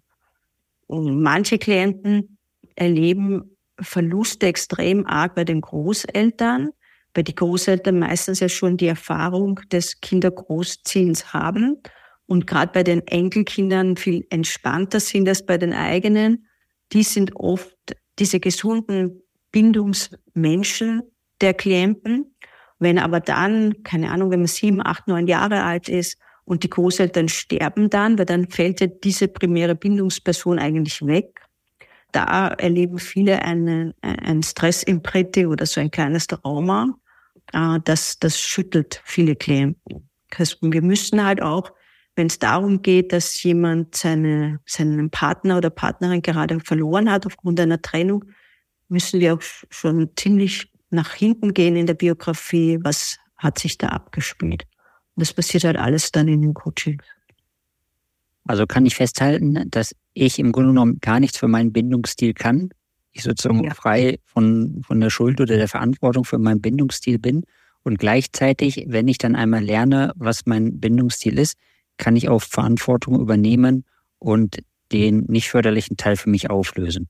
Und 0.87 1.21
manche 1.21 1.57
Klienten 1.57 2.37
erleben 2.75 3.56
Verluste 3.79 4.47
extrem 4.47 5.05
arg 5.05 5.35
bei 5.35 5.43
den 5.43 5.61
Großeltern, 5.61 6.71
weil 7.13 7.23
die 7.23 7.35
Großeltern 7.35 7.99
meistens 7.99 8.39
ja 8.39 8.49
schon 8.49 8.77
die 8.77 8.87
Erfahrung 8.87 9.59
des 9.71 10.01
Kindergroßziehens 10.01 11.33
haben 11.33 11.81
und 12.27 12.45
gerade 12.45 12.71
bei 12.73 12.83
den 12.83 13.05
Enkelkindern 13.07 13.97
viel 13.97 14.27
entspannter 14.29 14.99
sind 14.99 15.27
als 15.27 15.45
bei 15.45 15.57
den 15.57 15.73
eigenen. 15.73 16.47
Die 16.91 17.03
sind 17.03 17.35
oft 17.35 17.75
diese 18.19 18.39
gesunden 18.39 19.21
Bindungsmenschen 19.51 21.03
der 21.41 21.53
Klienten. 21.53 22.35
Wenn 22.79 22.99
aber 22.99 23.19
dann, 23.19 23.81
keine 23.83 24.11
Ahnung, 24.11 24.29
wenn 24.29 24.41
man 24.41 24.47
sieben, 24.47 24.85
acht, 24.85 25.07
neun 25.07 25.27
Jahre 25.27 25.63
alt 25.63 25.89
ist 25.89 26.17
und 26.43 26.63
die 26.63 26.69
Großeltern 26.69 27.29
sterben 27.29 27.89
dann, 27.89 28.17
weil 28.17 28.25
dann 28.25 28.49
fällt 28.49 28.81
ja 28.81 28.87
diese 28.87 29.27
primäre 29.27 29.75
Bindungsperson 29.75 30.59
eigentlich 30.59 31.05
weg 31.05 31.46
da 32.17 32.47
erleben 32.47 32.97
viele 32.97 33.43
einen, 33.43 33.93
ein 34.01 34.41
Stressimprete 34.41 35.47
oder 35.47 35.67
so 35.67 35.79
ein 35.79 35.91
kleines 35.91 36.25
Trauma. 36.25 36.97
Äh, 37.53 37.79
das, 37.83 38.17
das 38.17 38.39
schüttelt 38.39 39.01
viele 39.05 39.35
Klienten. 39.35 40.09
Wir 40.61 40.81
müssen 40.81 41.23
halt 41.23 41.41
auch, 41.41 41.71
wenn 42.15 42.27
es 42.27 42.39
darum 42.39 42.81
geht, 42.81 43.13
dass 43.13 43.41
jemand 43.43 43.95
seine, 43.95 44.59
seinen 44.65 45.11
Partner 45.11 45.57
oder 45.57 45.69
Partnerin 45.69 46.23
gerade 46.23 46.59
verloren 46.59 47.09
hat 47.09 47.27
aufgrund 47.27 47.59
einer 47.59 47.81
Trennung, 47.81 48.25
müssen 48.89 49.19
wir 49.19 49.35
auch 49.35 49.41
schon 49.69 50.09
ziemlich 50.15 50.71
nach 50.89 51.13
hinten 51.13 51.53
gehen 51.53 51.75
in 51.75 51.85
der 51.85 51.93
Biografie, 51.93 52.79
was 52.81 53.19
hat 53.37 53.59
sich 53.59 53.77
da 53.77 53.89
abgespielt. 53.89 54.63
Und 55.15 55.21
das 55.21 55.33
passiert 55.33 55.65
halt 55.65 55.77
alles 55.77 56.11
dann 56.11 56.27
in 56.27 56.41
den 56.41 56.55
Coachings. 56.55 57.03
Also 58.47 58.65
kann 58.65 58.85
ich 58.85 58.95
festhalten, 58.95 59.69
dass 59.69 59.95
ich 60.13 60.39
im 60.39 60.51
Grunde 60.51 60.69
genommen 60.69 60.99
gar 61.01 61.19
nichts 61.19 61.37
für 61.37 61.47
meinen 61.47 61.73
Bindungsstil 61.73 62.33
kann. 62.33 62.69
Ich 63.11 63.23
sozusagen 63.23 63.63
ja. 63.63 63.73
frei 63.73 64.19
von, 64.25 64.81
von 64.85 64.99
der 64.99 65.09
Schuld 65.09 65.41
oder 65.41 65.57
der 65.57 65.67
Verantwortung 65.67 66.23
für 66.23 66.37
meinen 66.37 66.61
Bindungsstil 66.61 67.19
bin. 67.19 67.43
Und 67.83 67.99
gleichzeitig, 67.99 68.85
wenn 68.87 69.07
ich 69.07 69.17
dann 69.17 69.35
einmal 69.35 69.63
lerne, 69.63 70.13
was 70.15 70.45
mein 70.45 70.79
Bindungsstil 70.79 71.39
ist, 71.39 71.57
kann 71.97 72.15
ich 72.15 72.29
auch 72.29 72.41
Verantwortung 72.41 73.19
übernehmen 73.19 73.85
und 74.19 74.59
den 74.91 75.25
nicht 75.27 75.49
förderlichen 75.49 75.97
Teil 75.97 76.15
für 76.15 76.29
mich 76.29 76.49
auflösen. 76.49 77.09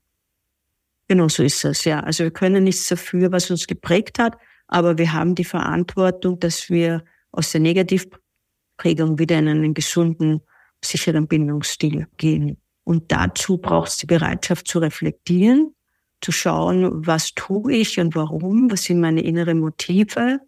Genau 1.08 1.28
so 1.28 1.42
ist 1.42 1.64
es, 1.64 1.84
ja. 1.84 2.00
Also 2.00 2.24
wir 2.24 2.30
können 2.30 2.64
nichts 2.64 2.88
dafür, 2.88 3.32
was 3.32 3.50
uns 3.50 3.66
geprägt 3.66 4.18
hat, 4.18 4.36
aber 4.66 4.98
wir 4.98 5.12
haben 5.12 5.34
die 5.34 5.44
Verantwortung, 5.44 6.38
dass 6.38 6.68
wir 6.68 7.04
aus 7.32 7.52
der 7.52 7.60
Negativprägung 7.60 9.18
wieder 9.18 9.38
in 9.38 9.48
einen 9.48 9.74
gesunden, 9.74 10.42
sicheren 10.84 11.26
Bindungsstil 11.26 12.06
gehen. 12.16 12.58
Und 12.84 13.12
dazu 13.12 13.58
braucht 13.58 13.90
es 13.90 13.96
die 13.98 14.06
Bereitschaft 14.06 14.66
zu 14.68 14.78
reflektieren, 14.78 15.74
zu 16.20 16.32
schauen, 16.32 17.06
was 17.06 17.34
tue 17.34 17.74
ich 17.74 18.00
und 18.00 18.14
warum, 18.14 18.70
was 18.70 18.84
sind 18.84 19.00
meine 19.00 19.20
inneren 19.20 19.60
Motive. 19.60 20.40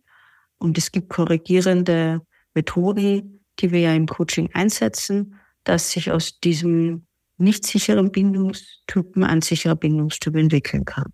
Und 0.59 0.79
es 0.79 0.91
gibt 0.91 1.11
korrigierende 1.11 2.23
Methoden, 2.55 3.45
die 3.59 3.71
wir 3.73 3.81
ja 3.81 3.95
im 3.95 4.07
Coaching 4.07 4.51
einsetzen, 4.53 5.37
dass 5.65 5.91
sich 5.91 6.11
aus 6.11 6.41
diesem 6.41 7.07
nicht 7.37 7.67
sicheren 7.67 8.11
Bindungstypen 8.13 9.25
ein 9.25 9.43
sicherer 9.43 9.77
Bindungstyp 9.77 10.37
entwickeln 10.37 10.85
kann. 10.85 11.13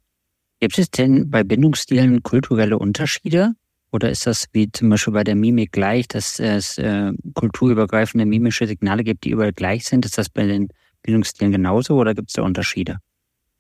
Gibt 0.61 0.79
es 0.79 0.91
denn 0.91 1.31
bei 1.31 1.45
Bindungsstilen 1.45 2.23
kulturelle 2.23 2.79
Unterschiede? 2.79 3.55
Oder 3.97 4.11
ist 4.11 4.27
das 4.27 4.45
wie 4.53 4.71
zum 4.71 4.91
Beispiel 4.91 5.15
bei 5.15 5.25
der 5.25 5.35
Mimik 5.35 5.73
gleich, 5.73 6.07
dass 6.07 6.39
es 6.39 6.77
äh, 6.77 7.13
kulturübergreifende 7.33 8.27
mimische 8.27 8.67
Signale 8.67 9.03
gibt, 9.03 9.25
die 9.25 9.31
überall 9.31 9.55
gleich 9.55 9.87
sind? 9.87 10.05
Ist 10.05 10.19
das 10.19 10.29
bei 10.29 10.47
den 10.47 10.69
Bindungsstilen 11.01 11.51
genauso 11.51 11.97
oder 11.97 12.13
gibt 12.13 12.29
es 12.29 12.35
da 12.35 12.43
Unterschiede? 12.43 12.99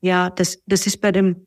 Ja, 0.02 0.28
das, 0.28 0.62
das 0.66 0.86
ist 0.86 1.00
bei 1.00 1.10
den 1.10 1.46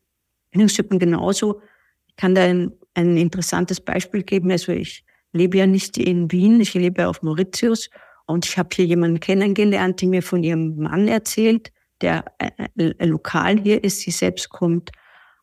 Bindungstypen 0.50 0.98
genauso. 0.98 1.62
Ich 2.08 2.16
kann 2.16 2.34
da 2.34 2.42
ein, 2.42 2.72
ein 2.96 3.16
interessantes 3.16 3.80
Beispiel 3.80 4.24
geben. 4.24 4.50
Also 4.50 4.72
ich 4.72 5.06
lebe 5.34 5.60
ja 5.60 5.68
nicht 5.68 6.00
in 6.00 6.32
Wien, 6.32 6.60
ich 6.60 6.74
lebe 6.74 7.08
auf 7.08 7.22
Mauritius 7.22 7.92
und 8.26 8.48
ich 8.48 8.58
habe 8.58 8.70
hier 8.74 8.86
jemanden 8.86 9.20
kennengelernt, 9.20 10.02
die 10.02 10.08
mir 10.08 10.24
von 10.24 10.44
ihrem 10.44 10.78
Mann 10.78 11.08
erzählt, 11.08 11.72
der 12.02 12.26
äh, 12.40 12.50
äh, 12.76 13.06
lokal 13.06 13.60
hier 13.60 13.84
ist. 13.84 14.00
Sie 14.00 14.10
selbst 14.10 14.50
kommt 14.50 14.90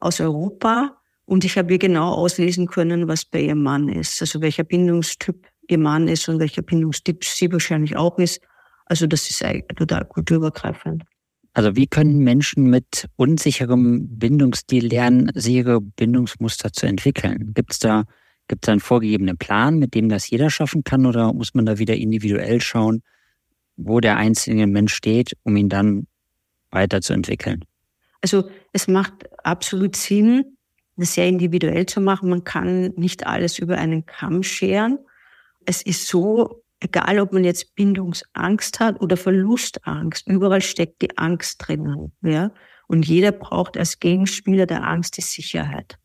aus 0.00 0.20
Europa 0.20 0.95
und 1.26 1.44
ich 1.44 1.58
habe 1.58 1.72
ihr 1.72 1.78
genau 1.78 2.12
auslesen 2.12 2.66
können, 2.66 3.08
was 3.08 3.24
bei 3.24 3.42
ihrem 3.42 3.62
Mann 3.62 3.88
ist. 3.88 4.20
Also 4.20 4.40
welcher 4.40 4.64
Bindungstyp 4.64 5.46
ihr 5.68 5.78
Mann 5.78 6.08
ist 6.08 6.28
und 6.28 6.38
welcher 6.38 6.62
Bindungstyp 6.62 7.24
sie 7.24 7.52
wahrscheinlich 7.52 7.96
auch 7.96 8.18
ist. 8.18 8.40
Also 8.86 9.06
das 9.06 9.28
ist 9.28 9.44
eigentlich 9.44 9.76
total 9.76 10.04
kulturübergreifend. 10.04 11.02
Also 11.52 11.74
wie 11.74 11.86
können 11.86 12.18
Menschen 12.18 12.70
mit 12.70 13.06
unsicherem 13.16 14.06
Bindungsstil 14.18 14.86
lernen, 14.86 15.30
sichere 15.34 15.80
Bindungsmuster 15.80 16.72
zu 16.72 16.86
entwickeln? 16.86 17.52
Gibt 17.54 17.72
es 17.72 17.78
da 17.80 18.04
Gibt 18.48 18.64
es 18.64 18.68
einen 18.68 18.80
vorgegebenen 18.80 19.36
Plan, 19.36 19.78
mit 19.78 19.94
dem 19.94 20.08
das 20.08 20.30
jeder 20.30 20.50
schaffen 20.50 20.84
kann, 20.84 21.06
oder 21.06 21.32
muss 21.32 21.54
man 21.54 21.66
da 21.66 21.78
wieder 21.78 21.96
individuell 21.96 22.60
schauen, 22.60 23.02
wo 23.76 24.00
der 24.00 24.16
einzelne 24.16 24.66
Mensch 24.66 24.94
steht, 24.94 25.36
um 25.42 25.56
ihn 25.56 25.68
dann 25.68 26.06
weiterzuentwickeln? 26.70 27.64
Also 28.20 28.48
es 28.72 28.88
macht 28.88 29.12
absolut 29.44 29.96
Sinn, 29.96 30.55
das 30.96 31.14
sehr 31.14 31.26
individuell 31.26 31.86
zu 31.86 32.00
machen. 32.00 32.30
Man 32.30 32.44
kann 32.44 32.92
nicht 32.96 33.26
alles 33.26 33.58
über 33.58 33.78
einen 33.78 34.06
Kamm 34.06 34.42
scheren. 34.42 34.98
Es 35.64 35.82
ist 35.82 36.08
so, 36.08 36.62
egal 36.80 37.18
ob 37.20 37.32
man 37.32 37.44
jetzt 37.44 37.74
Bindungsangst 37.74 38.80
hat 38.80 39.00
oder 39.00 39.16
Verlustangst, 39.16 40.26
überall 40.26 40.62
steckt 40.62 41.02
die 41.02 41.16
Angst 41.18 41.66
drinnen. 41.66 42.12
Ja? 42.22 42.52
Und 42.88 43.06
jeder 43.06 43.32
braucht 43.32 43.76
als 43.76 43.98
Gegenspieler 43.98 44.66
der 44.66 44.84
Angst 44.84 45.16
die 45.16 45.22
Sicherheit. 45.22 45.98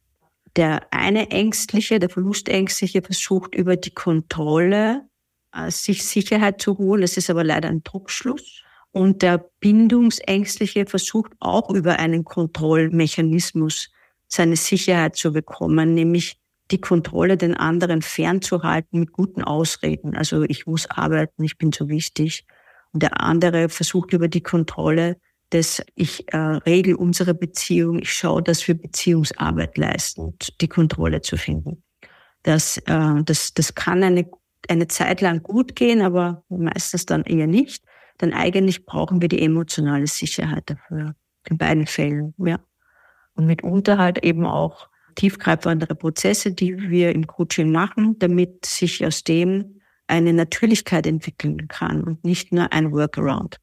Der 0.55 0.81
eine 0.91 1.31
Ängstliche, 1.31 1.99
der 1.99 2.09
Verlustängstliche 2.09 3.01
versucht 3.01 3.55
über 3.55 3.77
die 3.77 3.93
Kontrolle 3.93 5.07
äh, 5.53 5.71
sich 5.71 6.05
Sicherheit 6.05 6.61
zu 6.61 6.77
holen. 6.77 7.01
Das 7.01 7.17
ist 7.17 7.29
aber 7.29 7.43
leider 7.43 7.69
ein 7.69 7.83
Druckschluss. 7.83 8.63
Und 8.91 9.21
der 9.21 9.49
Bindungsängstliche 9.61 10.85
versucht 10.85 11.31
auch 11.39 11.69
über 11.69 11.99
einen 11.99 12.25
Kontrollmechanismus 12.25 13.89
seine 14.31 14.55
Sicherheit 14.55 15.15
zu 15.15 15.33
bekommen, 15.33 15.93
nämlich 15.93 16.37
die 16.71 16.79
Kontrolle 16.79 17.35
den 17.35 17.55
anderen 17.55 18.01
fernzuhalten 18.01 19.01
mit 19.01 19.11
guten 19.11 19.43
Ausreden. 19.43 20.15
Also 20.15 20.43
ich 20.43 20.65
muss 20.65 20.89
arbeiten, 20.89 21.43
ich 21.43 21.57
bin 21.57 21.71
so 21.71 21.89
wichtig. 21.89 22.45
Und 22.93 23.03
der 23.03 23.21
andere 23.21 23.67
versucht 23.69 24.13
über 24.13 24.27
die 24.27 24.41
Kontrolle 24.41 25.17
dass 25.51 25.83
ich 25.95 26.31
äh, 26.33 26.37
regel 26.37 26.95
unsere 26.95 27.33
Beziehung, 27.33 27.99
ich 27.99 28.13
schaue, 28.13 28.41
dass 28.41 28.67
wir 28.67 28.75
Beziehungsarbeit 28.75 29.77
leisten 29.77 30.35
die 30.61 30.67
Kontrolle 30.67 31.21
zu 31.21 31.37
finden. 31.37 31.83
Das, 32.43 32.77
äh, 32.77 33.23
das, 33.23 33.53
das 33.53 33.75
kann 33.75 34.01
eine, 34.01 34.29
eine 34.69 34.87
Zeit 34.87 35.19
lang 35.21 35.43
gut 35.43 35.75
gehen, 35.75 36.01
aber 36.01 36.43
meistens 36.49 37.05
dann 37.05 37.23
eher 37.23 37.47
nicht. 37.47 37.83
Denn 38.21 38.33
eigentlich 38.33 38.85
brauchen 38.85 39.21
wir 39.21 39.27
die 39.27 39.41
emotionale 39.41 40.07
Sicherheit 40.07 40.69
dafür. 40.69 41.15
In 41.49 41.57
beiden 41.57 41.85
Fällen, 41.85 42.33
ja. 42.37 42.59
Und 43.35 43.45
mitunter 43.45 43.97
halt 43.97 44.23
eben 44.23 44.45
auch 44.45 44.89
tiefgreifendere 45.15 45.95
Prozesse, 45.95 46.53
die 46.53 46.89
wir 46.89 47.13
im 47.13 47.27
Coaching 47.27 47.71
machen, 47.71 48.17
damit 48.19 48.65
sich 48.65 49.05
aus 49.05 49.23
dem 49.23 49.81
eine 50.07 50.33
Natürlichkeit 50.33 51.07
entwickeln 51.07 51.67
kann 51.67 52.03
und 52.03 52.23
nicht 52.23 52.51
nur 52.51 52.71
ein 52.73 52.91
Workaround. 52.91 53.57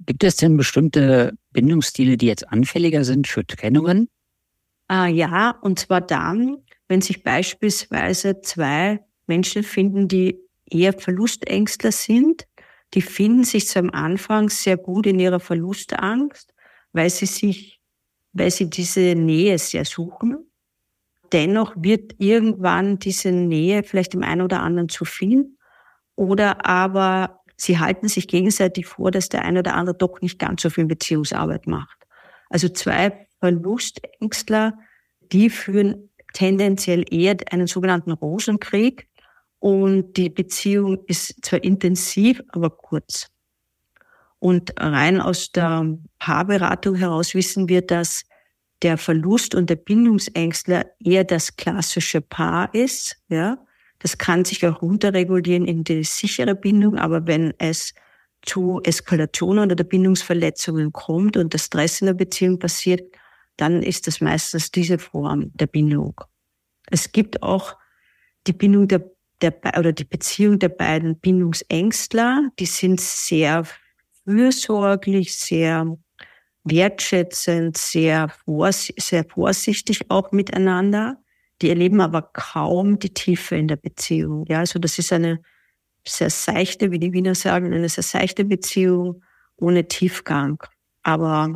Gibt 0.00 0.24
es 0.24 0.36
denn 0.36 0.56
bestimmte 0.56 1.32
Bindungsstile, 1.52 2.16
die 2.16 2.26
jetzt 2.26 2.48
anfälliger 2.48 3.04
sind 3.04 3.26
für 3.26 3.46
Trennungen? 3.46 4.08
Ah, 4.88 5.06
ja, 5.06 5.50
und 5.62 5.78
zwar 5.78 6.02
dann, 6.02 6.58
wenn 6.88 7.00
sich 7.00 7.22
beispielsweise 7.22 8.42
zwei 8.42 9.00
Menschen 9.26 9.62
finden, 9.62 10.08
die 10.08 10.38
eher 10.66 10.92
Verlustängstler 10.92 11.92
sind, 11.92 12.46
die 12.92 13.02
finden 13.02 13.44
sich 13.44 13.66
zu 13.66 13.78
am 13.78 13.90
Anfang 13.90 14.50
sehr 14.50 14.76
gut 14.76 15.06
in 15.06 15.18
ihrer 15.18 15.40
Verlustangst, 15.40 16.52
weil 16.92 17.10
sie 17.10 17.26
sich, 17.26 17.80
weil 18.34 18.50
sie 18.50 18.68
diese 18.68 19.14
Nähe 19.14 19.58
sehr 19.58 19.84
suchen. 19.84 20.50
Dennoch 21.32 21.74
wird 21.76 22.16
irgendwann 22.18 22.98
diese 22.98 23.32
Nähe 23.32 23.82
vielleicht 23.82 24.12
dem 24.12 24.22
einen 24.22 24.42
oder 24.42 24.60
anderen 24.60 24.88
zu 24.88 25.04
viel 25.04 25.56
oder 26.16 26.66
aber 26.66 27.40
sie 27.56 27.78
halten 27.78 28.08
sich 28.08 28.28
gegenseitig 28.28 28.86
vor, 28.86 29.10
dass 29.10 29.28
der 29.30 29.44
eine 29.44 29.60
oder 29.60 29.74
andere 29.74 29.96
doch 29.96 30.20
nicht 30.20 30.38
ganz 30.38 30.62
so 30.62 30.70
viel 30.70 30.84
Beziehungsarbeit 30.84 31.66
macht. 31.66 32.06
Also 32.50 32.68
zwei 32.68 33.26
Verlustängstler, 33.40 34.78
die 35.32 35.50
führen 35.50 36.10
tendenziell 36.34 37.04
eher 37.10 37.36
einen 37.50 37.66
sogenannten 37.66 38.12
Rosenkrieg 38.12 39.08
und 39.58 40.16
die 40.16 40.30
Beziehung 40.30 41.04
ist 41.06 41.44
zwar 41.44 41.62
intensiv, 41.64 42.42
aber 42.48 42.70
kurz. 42.70 43.33
Und 44.44 44.74
rein 44.78 45.22
aus 45.22 45.52
der 45.52 45.96
Paarberatung 46.18 46.96
heraus 46.96 47.34
wissen 47.34 47.66
wir, 47.70 47.80
dass 47.80 48.24
der 48.82 48.98
Verlust 48.98 49.54
und 49.54 49.70
der 49.70 49.76
Bindungsängstler 49.76 50.84
eher 51.02 51.24
das 51.24 51.56
klassische 51.56 52.20
Paar 52.20 52.74
ist, 52.74 53.16
ja, 53.28 53.56
das 54.00 54.18
kann 54.18 54.44
sich 54.44 54.66
auch 54.66 54.82
runterregulieren 54.82 55.64
in 55.64 55.82
die 55.82 56.04
sichere 56.04 56.54
Bindung, 56.54 56.98
aber 56.98 57.26
wenn 57.26 57.54
es 57.56 57.94
zu 58.42 58.82
Eskalationen 58.84 59.72
oder 59.72 59.82
Bindungsverletzungen 59.82 60.92
kommt 60.92 61.38
und 61.38 61.54
der 61.54 61.58
Stress 61.58 62.02
in 62.02 62.08
der 62.08 62.12
Beziehung 62.12 62.58
passiert, 62.58 63.00
dann 63.56 63.82
ist 63.82 64.06
das 64.06 64.20
meistens 64.20 64.70
diese 64.70 64.98
Form 64.98 65.52
der 65.54 65.68
Bindung. 65.68 66.20
Es 66.90 67.12
gibt 67.12 67.42
auch 67.42 67.78
die 68.46 68.52
Bindung 68.52 68.88
der, 68.88 69.10
der 69.40 69.54
oder 69.78 69.92
die 69.92 70.04
Beziehung 70.04 70.58
der 70.58 70.68
beiden 70.68 71.18
Bindungsängstler, 71.18 72.50
die 72.58 72.66
sind 72.66 73.00
sehr 73.00 73.64
fürsorglich, 74.24 75.36
sehr 75.36 75.96
wertschätzend, 76.64 77.76
sehr, 77.76 78.28
vors 78.44 78.92
sehr 78.96 79.24
vorsichtig 79.24 80.10
auch 80.10 80.32
miteinander. 80.32 81.18
Die 81.62 81.68
erleben 81.68 82.00
aber 82.00 82.22
kaum 82.22 82.98
die 82.98 83.14
Tiefe 83.14 83.56
in 83.56 83.68
der 83.68 83.76
Beziehung. 83.76 84.44
Ja, 84.48 84.60
also 84.60 84.78
das 84.78 84.98
ist 84.98 85.12
eine 85.12 85.40
sehr 86.06 86.30
seichte, 86.30 86.90
wie 86.90 86.98
die 86.98 87.12
Wiener 87.12 87.34
sagen, 87.34 87.72
eine 87.72 87.88
sehr 87.88 88.04
seichte 88.04 88.44
Beziehung 88.44 89.22
ohne 89.56 89.86
Tiefgang. 89.86 90.62
Aber 91.02 91.54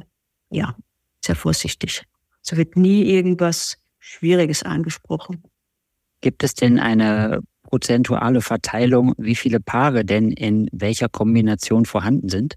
ja, 0.51 0.77
sehr 1.25 1.37
vorsichtig. 1.37 2.05
So 2.43 2.57
wird 2.57 2.77
nie 2.77 3.03
irgendwas 3.11 3.79
Schwieriges 3.99 4.63
angesprochen. 4.63 5.43
Gibt 6.21 6.43
es 6.45 6.55
denn 6.55 6.79
eine 6.79 7.41
prozentuale 7.69 8.41
Verteilung, 8.41 9.13
wie 9.19 9.35
viele 9.35 9.61
Paare 9.61 10.05
denn 10.05 10.33
in 10.33 10.69
welcher 10.73 11.09
Kombination 11.11 11.85
vorhanden 11.85 12.31
sind? 12.31 12.55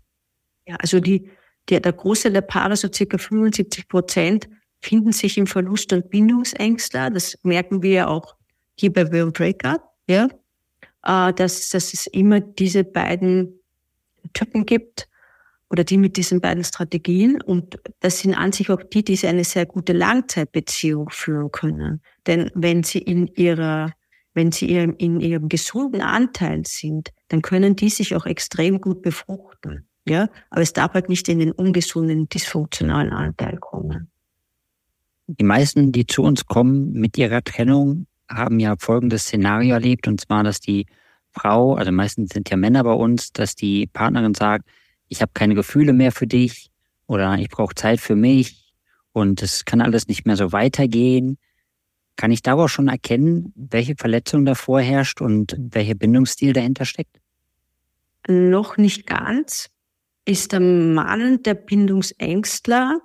Ja, 0.66 0.78
also 0.78 1.02
die, 1.02 1.30
die 1.70 1.82
der 1.82 1.92
Großteil 1.92 2.32
der 2.32 2.42
Paare, 2.42 2.78
so 2.78 2.88
circa 2.92 3.18
75 3.18 3.90
Prozent, 3.90 4.48
finden 4.80 5.12
sich 5.12 5.38
im 5.38 5.48
Verlust- 5.48 5.92
und 5.92 6.10
Bindungsängstler. 6.10 7.10
Das 7.10 7.38
merken 7.44 7.84
wir 7.84 7.92
ja 7.92 8.08
auch 8.08 8.36
hier 8.76 8.94
bei 8.94 9.12
Will 9.12 9.32
Breakup, 9.32 9.82
ja, 10.08 10.30
äh, 11.04 11.34
dass, 11.34 11.70
dass 11.70 11.94
es 11.94 12.08
immer 12.08 12.40
diese 12.40 12.86
beiden 12.86 13.60
Typen 14.34 14.66
gibt 14.66 15.10
oder 15.70 15.84
die 15.84 15.98
mit 15.98 16.16
diesen 16.16 16.40
beiden 16.40 16.64
Strategien. 16.64 17.42
Und 17.42 17.80
das 18.00 18.20
sind 18.20 18.34
an 18.34 18.54
sich 18.54 18.70
auch 18.70 18.82
die, 18.82 19.04
die 19.04 19.28
eine 19.28 19.44
sehr 19.44 19.66
gute 19.66 19.92
Langzeitbeziehung 19.92 21.10
führen 21.10 21.52
können. 21.52 22.02
Denn 22.28 22.50
wenn 22.54 22.84
sie 22.84 23.00
in 23.00 23.28
ihrer, 23.28 23.92
wenn 24.34 24.52
sie 24.52 24.76
in 24.76 25.20
ihrem 25.20 25.50
gesunden 25.50 26.02
Anteil 26.02 26.64
sind, 26.66 27.10
dann 27.28 27.42
können 27.42 27.76
die 27.76 27.90
sich 27.90 28.16
auch 28.16 28.26
extrem 28.26 28.80
gut 28.80 29.02
befruchten. 29.02 29.88
Ja, 30.08 30.30
aber 30.50 30.62
es 30.62 30.74
darf 30.74 30.94
halt 30.94 31.10
nicht 31.10 31.30
in 31.30 31.40
den 31.40 31.52
ungesunden, 31.52 32.28
dysfunktionalen 32.28 33.12
Anteil 33.12 33.58
kommen. 33.58 34.12
Die 35.28 35.44
meisten, 35.44 35.92
die 35.92 36.08
zu 36.08 36.24
uns 36.24 36.46
kommen 36.46 36.94
mit 36.94 37.18
ihrer 37.18 37.44
Trennung, 37.44 38.08
haben 38.28 38.60
ja 38.60 38.76
folgendes 38.80 39.24
Szenario 39.24 39.74
erlebt, 39.74 40.08
und 40.08 40.20
zwar, 40.20 40.44
dass 40.44 40.60
die 40.60 40.88
Frau, 41.32 41.76
also 41.76 41.92
meistens 41.92 42.34
sind 42.34 42.50
ja 42.50 42.58
Männer 42.58 42.84
bei 42.84 42.94
uns, 42.94 43.32
dass 43.32 43.56
die 43.56 43.88
Partnerin 43.88 44.34
sagt, 44.34 44.66
ich 45.08 45.22
habe 45.22 45.32
keine 45.34 45.56
Gefühle 45.56 45.94
mehr 45.94 46.12
für 46.12 46.28
dich 46.28 46.72
oder 47.08 47.38
ich 47.38 47.50
brauche 47.50 47.76
Zeit 47.76 48.00
für 48.00 48.16
mich 48.16 48.74
und 49.14 49.42
es 49.42 49.66
kann 49.66 49.82
alles 49.82 50.08
nicht 50.08 50.26
mehr 50.26 50.38
so 50.38 50.52
weitergehen. 50.52 51.38
Kann 52.22 52.30
ich 52.30 52.44
daraus 52.44 52.70
schon 52.70 52.88
erkennen, 52.88 53.52
welche 53.56 53.96
Verletzung 53.98 54.46
da 54.46 54.54
vorherrscht 54.54 55.22
und 55.22 55.56
welcher 55.58 55.96
Bindungsstil 55.96 56.54
dahinter 56.54 56.86
steckt? 56.86 57.20
Noch 58.28 58.78
nicht 58.78 59.08
ganz. 59.08 59.72
Ist 60.24 60.52
der 60.52 60.60
Mann 60.60 61.42
der 61.42 61.56
Bindungsängstler 61.56 63.00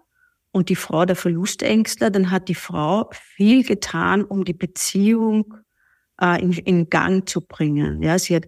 und 0.52 0.68
die 0.68 0.76
Frau 0.76 1.06
der 1.06 1.16
Verlustängstler, 1.16 2.11
dann 2.11 2.30
hat 2.30 2.50
die 2.50 2.54
Frau 2.54 3.08
viel 3.14 3.64
getan, 3.64 4.23
um 4.23 4.44
die 4.44 4.52
Beziehung 4.52 5.54
äh, 6.20 6.38
in, 6.42 6.52
in 6.52 6.90
Gang 6.90 7.26
zu 7.26 7.40
bringen. 7.40 8.02
Ja, 8.02 8.18
sie 8.18 8.37
hat 8.37 8.44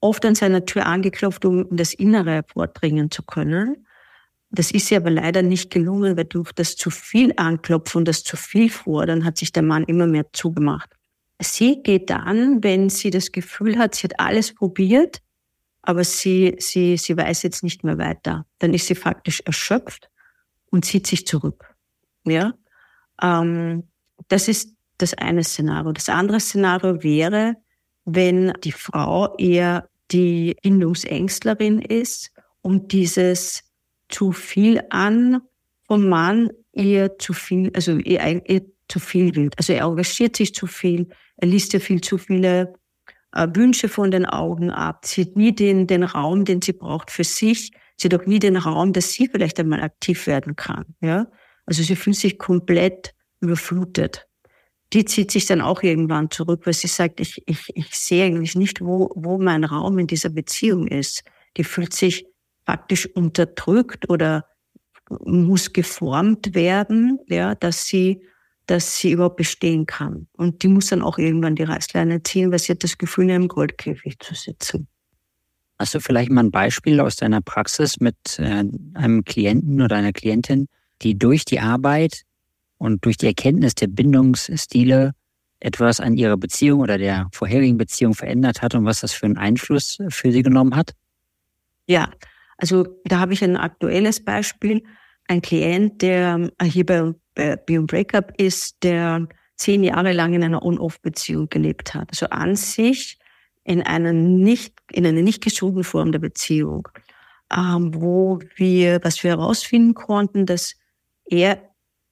oft 0.00 0.24
an 0.24 0.34
seiner 0.34 0.64
Tür 0.64 0.86
angeklopft, 0.86 1.44
um 1.44 1.66
das 1.76 1.92
Innere 1.92 2.42
vordringen 2.50 3.10
zu 3.10 3.22
können. 3.22 3.85
Das 4.50 4.70
ist 4.70 4.90
ihr 4.90 4.98
aber 4.98 5.10
leider 5.10 5.42
nicht 5.42 5.70
gelungen, 5.70 6.16
weil 6.16 6.24
durch 6.24 6.52
das 6.52 6.76
zu 6.76 6.90
viel 6.90 7.32
Anklopfen 7.36 7.98
und 7.98 8.08
das 8.08 8.22
zu 8.22 8.36
viel 8.36 8.70
fordern, 8.70 9.24
hat 9.24 9.38
sich 9.38 9.52
der 9.52 9.62
Mann 9.62 9.84
immer 9.84 10.06
mehr 10.06 10.26
zugemacht. 10.32 10.90
Sie 11.40 11.82
geht 11.82 12.10
dann, 12.10 12.62
wenn 12.62 12.88
sie 12.88 13.10
das 13.10 13.32
Gefühl 13.32 13.76
hat, 13.76 13.94
sie 13.94 14.04
hat 14.04 14.18
alles 14.20 14.54
probiert, 14.54 15.20
aber 15.82 16.04
sie, 16.04 16.56
sie, 16.58 16.96
sie 16.96 17.16
weiß 17.16 17.42
jetzt 17.42 17.62
nicht 17.62 17.84
mehr 17.84 17.98
weiter. 17.98 18.46
Dann 18.58 18.72
ist 18.72 18.86
sie 18.86 18.94
faktisch 18.94 19.40
erschöpft 19.40 20.08
und 20.70 20.84
zieht 20.84 21.06
sich 21.06 21.26
zurück. 21.26 21.74
Ja, 22.24 22.54
ähm, 23.22 23.84
das 24.28 24.48
ist 24.48 24.72
das 24.98 25.14
eine 25.14 25.44
Szenario. 25.44 25.92
Das 25.92 26.08
andere 26.08 26.40
Szenario 26.40 27.02
wäre, 27.02 27.56
wenn 28.04 28.52
die 28.64 28.72
Frau 28.72 29.36
eher 29.36 29.88
die 30.10 30.56
Bindungsängstlerin 30.62 31.80
ist 31.80 32.30
und 32.62 32.92
dieses 32.92 33.65
zu 34.08 34.32
viel 34.32 34.82
an 34.90 35.40
vom 35.86 36.08
Mann 36.08 36.50
ihr 36.72 37.18
zu 37.18 37.32
viel, 37.32 37.70
also 37.74 37.96
ihr, 37.98 38.42
ihr 38.48 38.66
zu 38.88 39.00
viel 39.00 39.34
will. 39.34 39.50
Also 39.56 39.72
er 39.72 39.84
engagiert 39.84 40.36
sich 40.36 40.54
zu 40.54 40.66
viel, 40.66 41.08
er 41.36 41.48
liest 41.48 41.72
ja 41.72 41.80
viel 41.80 42.00
zu 42.00 42.18
viele 42.18 42.74
äh, 43.32 43.48
Wünsche 43.54 43.88
von 43.88 44.10
den 44.10 44.26
Augen 44.26 44.70
ab, 44.70 45.06
sie 45.06 45.22
hat 45.22 45.36
nie 45.36 45.54
den, 45.54 45.86
den 45.86 46.02
Raum, 46.02 46.44
den 46.44 46.62
sie 46.62 46.72
braucht 46.72 47.10
für 47.10 47.24
sich, 47.24 47.72
sie 47.96 48.08
hat 48.08 48.20
auch 48.20 48.26
nie 48.26 48.38
den 48.38 48.56
Raum, 48.56 48.92
dass 48.92 49.12
sie 49.12 49.28
vielleicht 49.28 49.58
einmal 49.58 49.82
aktiv 49.82 50.26
werden 50.26 50.56
kann. 50.56 50.84
Ja? 51.00 51.26
Also 51.64 51.82
sie 51.82 51.96
fühlt 51.96 52.16
sich 52.16 52.38
komplett 52.38 53.14
überflutet 53.40 54.26
die 54.92 55.04
zieht 55.04 55.30
sich 55.30 55.46
dann 55.46 55.60
auch 55.60 55.82
irgendwann 55.82 56.30
zurück, 56.30 56.62
weil 56.64 56.72
sie 56.72 56.86
sagt, 56.86 57.20
ich, 57.20 57.42
ich, 57.46 57.70
ich 57.74 57.94
sehe 57.94 58.24
eigentlich 58.24 58.54
nicht, 58.54 58.80
wo, 58.80 59.10
wo 59.14 59.38
mein 59.38 59.64
Raum 59.64 59.98
in 59.98 60.06
dieser 60.06 60.30
Beziehung 60.30 60.86
ist. 60.86 61.24
Die 61.56 61.64
fühlt 61.64 61.92
sich 61.92 62.26
praktisch 62.66 63.06
unterdrückt 63.06 64.10
oder 64.10 64.44
muss 65.24 65.72
geformt 65.72 66.54
werden, 66.54 67.20
ja, 67.28 67.54
dass 67.54 67.86
sie, 67.86 68.26
dass 68.66 68.98
sie 68.98 69.12
überhaupt 69.12 69.36
bestehen 69.36 69.86
kann. 69.86 70.26
Und 70.32 70.62
die 70.62 70.68
muss 70.68 70.88
dann 70.88 71.02
auch 71.02 71.16
irgendwann 71.16 71.54
die 71.54 71.62
Reißleine 71.62 72.22
ziehen, 72.22 72.50
weil 72.50 72.58
sie 72.58 72.72
hat 72.72 72.82
das 72.82 72.98
Gefühl, 72.98 73.24
in 73.26 73.30
einem 73.30 73.48
Goldkäfig 73.48 74.18
zu 74.18 74.34
sitzen. 74.34 74.88
Hast 75.78 75.94
du 75.94 76.00
vielleicht 76.00 76.30
mal 76.30 76.44
ein 76.44 76.50
Beispiel 76.50 77.00
aus 77.00 77.16
deiner 77.16 77.40
Praxis 77.40 78.00
mit 78.00 78.16
äh, 78.38 78.64
einem 78.94 79.24
Klienten 79.24 79.80
oder 79.80 79.96
einer 79.96 80.12
Klientin, 80.12 80.66
die 81.02 81.18
durch 81.18 81.44
die 81.44 81.60
Arbeit 81.60 82.22
und 82.78 83.04
durch 83.04 83.16
die 83.16 83.26
Erkenntnis 83.26 83.74
der 83.74 83.86
Bindungsstile 83.86 85.12
etwas 85.60 86.00
an 86.00 86.16
ihrer 86.16 86.36
Beziehung 86.36 86.80
oder 86.80 86.98
der 86.98 87.28
vorherigen 87.32 87.78
Beziehung 87.78 88.14
verändert 88.14 88.62
hat 88.62 88.74
und 88.74 88.84
was 88.84 89.00
das 89.00 89.12
für 89.12 89.26
einen 89.26 89.36
Einfluss 89.36 89.98
für 90.08 90.32
sie 90.32 90.42
genommen 90.42 90.74
hat? 90.74 90.92
Ja, 91.86 92.10
also 92.56 92.86
da 93.04 93.18
habe 93.20 93.32
ich 93.32 93.42
ein 93.44 93.56
aktuelles 93.56 94.24
Beispiel. 94.24 94.82
Ein 95.28 95.42
Klient, 95.42 96.02
der 96.02 96.50
äh, 96.58 96.64
hier 96.64 96.86
bei, 96.86 97.12
bei 97.34 97.56
Beyond 97.56 97.90
Breakup 97.90 98.32
ist, 98.38 98.82
der 98.82 99.28
zehn 99.56 99.82
Jahre 99.82 100.12
lang 100.12 100.34
in 100.34 100.44
einer 100.44 100.62
On-Off-Beziehung 100.62 101.48
gelebt 101.48 101.94
hat. 101.94 102.10
Also 102.10 102.26
an 102.26 102.56
sich 102.56 103.18
in 103.64 103.82
einer 103.82 104.12
nicht, 104.12 104.74
in 104.92 105.06
einer 105.06 105.22
nicht 105.22 105.42
gesunden 105.42 105.82
Form 105.82 106.12
der 106.12 106.20
Beziehung, 106.20 106.88
ähm, 107.52 107.92
wo 107.94 108.38
wir, 108.54 109.00
was 109.02 109.22
wir 109.24 109.32
herausfinden 109.32 109.94
konnten, 109.94 110.46
dass 110.46 110.76
er 111.24 111.60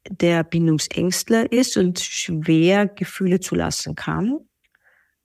der 0.09 0.43
Bindungsängstler 0.45 1.51
ist 1.51 1.77
und 1.77 2.01
schwer 2.01 2.87
Gefühle 2.87 3.41
zulassen 3.41 3.95
kann. 3.95 4.41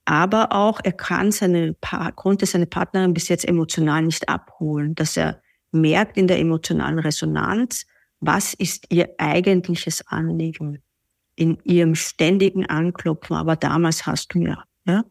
Aber 0.10 0.54
auch 0.54 0.80
er 0.84 0.94
kann 0.94 1.32
seine, 1.32 1.76
konnte 2.16 2.48
seine 2.48 2.66
Partnerin 2.66 3.14
bis 3.14 3.28
jetzt 3.28 3.48
emotional 3.48 4.02
nicht 4.02 4.28
abholen, 4.28 4.96
dass 4.96 5.16
er 5.16 5.40
merkt 5.72 6.18
in 6.18 6.26
der 6.26 6.40
emotionalen 6.40 6.98
Resonanz, 6.98 7.86
was 8.20 8.56
ist 8.56 8.88
ihr 8.90 9.14
eigentliches 9.20 10.08
Anliegen 10.08 10.82
in 11.36 11.60
ihrem 11.64 11.94
ständigen 11.94 12.66
Anklopfen, 12.66 13.36
aber 13.36 13.56
damals 13.56 14.08
hast 14.08 14.34
du 14.34 14.40
ja. 14.40 14.64
ja? 14.86 15.06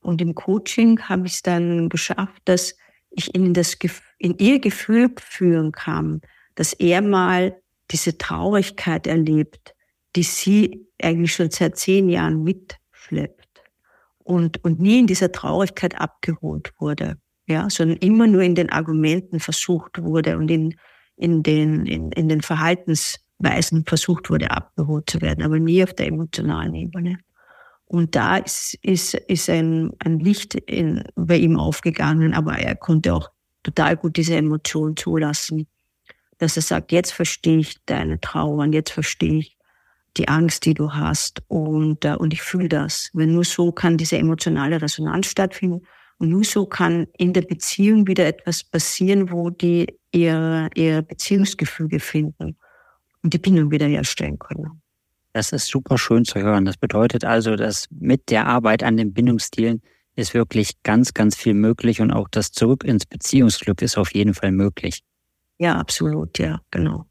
Und 0.00 0.20
im 0.20 0.34
Coaching 0.34 1.00
habe 1.02 1.28
ich 1.28 1.34
es 1.34 1.42
dann 1.42 1.88
geschafft, 1.88 2.42
dass 2.46 2.74
ich 3.10 3.32
in, 3.32 3.54
das, 3.54 3.76
in 4.18 4.36
ihr 4.38 4.58
Gefühl 4.58 5.08
führen 5.20 5.70
kann, 5.70 6.20
dass 6.56 6.72
er 6.72 7.00
mal 7.00 7.62
diese 7.92 8.18
Traurigkeit 8.18 9.06
erlebt, 9.06 9.76
die 10.16 10.24
sie 10.24 10.88
eigentlich 11.00 11.32
schon 11.32 11.52
seit 11.52 11.78
zehn 11.78 12.08
Jahren 12.08 12.42
mitschleppt 12.42 13.35
und, 14.26 14.62
und 14.64 14.80
nie 14.80 15.00
in 15.00 15.06
dieser 15.06 15.32
Traurigkeit 15.32 16.00
abgeholt 16.00 16.72
wurde, 16.78 17.18
ja, 17.46 17.70
sondern 17.70 17.98
immer 17.98 18.26
nur 18.26 18.42
in 18.42 18.54
den 18.54 18.70
Argumenten 18.70 19.40
versucht 19.40 20.02
wurde 20.02 20.36
und 20.36 20.50
in, 20.50 20.74
in 21.16 21.42
den, 21.42 21.86
in, 21.86 22.12
in 22.12 22.28
den 22.28 22.42
Verhaltensweisen 22.42 23.84
versucht 23.86 24.30
wurde, 24.30 24.50
abgeholt 24.50 25.08
zu 25.08 25.20
werden, 25.20 25.44
aber 25.44 25.58
nie 25.58 25.82
auf 25.82 25.94
der 25.94 26.08
emotionalen 26.08 26.74
Ebene. 26.74 27.18
Und 27.84 28.16
da 28.16 28.38
ist, 28.38 28.74
ist, 28.82 29.14
ist 29.14 29.48
ein, 29.48 29.92
ein 30.00 30.18
Licht 30.18 30.54
in, 30.54 31.04
bei 31.14 31.36
ihm 31.36 31.56
aufgegangen, 31.56 32.34
aber 32.34 32.58
er 32.58 32.74
konnte 32.74 33.14
auch 33.14 33.30
total 33.62 33.96
gut 33.96 34.16
diese 34.16 34.34
Emotion 34.34 34.96
zulassen 34.96 35.66
dass 36.38 36.56
er 36.56 36.62
sagt, 36.62 36.92
jetzt 36.92 37.12
verstehe 37.12 37.58
ich 37.58 37.84
deine 37.86 38.20
Trauer 38.20 38.62
und 38.62 38.72
jetzt 38.72 38.92
verstehe 38.92 39.38
ich 39.38 39.55
die 40.16 40.28
Angst, 40.28 40.64
die 40.64 40.74
du 40.74 40.92
hast 40.92 41.42
und, 41.48 42.04
äh, 42.04 42.14
und 42.14 42.32
ich 42.32 42.42
fühle 42.42 42.68
das. 42.68 43.10
Weil 43.12 43.26
nur 43.26 43.44
so 43.44 43.72
kann 43.72 43.96
diese 43.96 44.18
emotionale 44.18 44.80
Resonanz 44.80 45.26
stattfinden 45.26 45.86
und 46.18 46.30
nur 46.30 46.44
so 46.44 46.66
kann 46.66 47.06
in 47.18 47.32
der 47.32 47.42
Beziehung 47.42 48.06
wieder 48.06 48.26
etwas 48.26 48.64
passieren, 48.64 49.30
wo 49.30 49.50
die 49.50 49.86
ihr, 50.12 50.70
ihr 50.74 51.02
Beziehungsgefüge 51.02 52.00
finden 52.00 52.56
und 53.22 53.34
die 53.34 53.38
Bindung 53.38 53.70
wiederherstellen 53.70 54.38
können. 54.38 54.82
Das 55.32 55.52
ist 55.52 55.66
super 55.66 55.98
schön 55.98 56.24
zu 56.24 56.40
hören. 56.40 56.64
Das 56.64 56.78
bedeutet 56.78 57.24
also, 57.24 57.56
dass 57.56 57.86
mit 57.90 58.30
der 58.30 58.46
Arbeit 58.46 58.82
an 58.82 58.96
den 58.96 59.12
Bindungsstilen 59.12 59.82
ist 60.14 60.32
wirklich 60.32 60.82
ganz, 60.82 61.12
ganz 61.12 61.36
viel 61.36 61.52
möglich 61.52 62.00
und 62.00 62.10
auch 62.10 62.28
das 62.30 62.52
Zurück 62.52 62.84
ins 62.84 63.04
Beziehungsglück 63.04 63.82
ist 63.82 63.98
auf 63.98 64.14
jeden 64.14 64.32
Fall 64.32 64.50
möglich. 64.50 65.02
Ja, 65.58 65.76
absolut, 65.76 66.38
ja, 66.38 66.60
genau. 66.70 67.06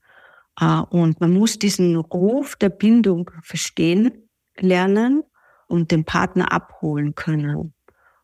Ah, 0.55 0.81
und 0.81 1.19
man 1.19 1.33
muss 1.33 1.59
diesen 1.59 1.95
Ruf 1.97 2.55
der 2.55 2.69
Bindung 2.69 3.29
verstehen 3.43 4.11
lernen 4.57 5.23
und 5.67 5.91
den 5.91 6.05
Partner 6.05 6.51
abholen 6.51 7.15
können. 7.15 7.73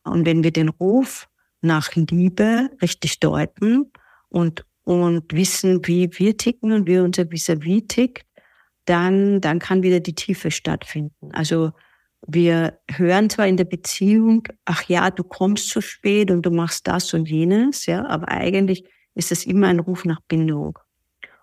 Und 0.03 0.25
wenn 0.25 0.43
wir 0.43 0.51
den 0.51 0.69
Ruf 0.69 1.27
nach 1.61 1.93
Liebe 1.95 2.69
richtig 2.81 3.19
deuten 3.19 3.91
und, 4.29 4.65
und 4.83 5.31
wissen, 5.33 5.85
wie 5.85 6.09
wir 6.13 6.37
ticken 6.37 6.71
und 6.71 6.87
wie 6.87 6.99
unser 6.99 7.29
Vis-a-vis 7.29 7.83
tickt, 7.87 8.25
dann, 8.85 9.41
dann 9.41 9.59
kann 9.59 9.83
wieder 9.83 9.99
die 9.99 10.15
Tiefe 10.15 10.51
stattfinden. 10.51 11.31
Also 11.33 11.71
wir 12.27 12.79
hören 12.89 13.29
zwar 13.29 13.47
in 13.47 13.57
der 13.57 13.65
Beziehung, 13.65 14.47
ach 14.65 14.83
ja, 14.83 15.11
du 15.11 15.23
kommst 15.23 15.69
zu 15.69 15.81
spät 15.81 16.31
und 16.31 16.45
du 16.45 16.51
machst 16.51 16.87
das 16.87 17.13
und 17.13 17.29
jenes, 17.29 17.85
ja, 17.87 18.05
aber 18.05 18.29
eigentlich 18.29 18.85
ist 19.15 19.31
es 19.31 19.45
immer 19.45 19.67
ein 19.67 19.79
Ruf 19.79 20.05
nach 20.05 20.21
Bindung. 20.27 20.77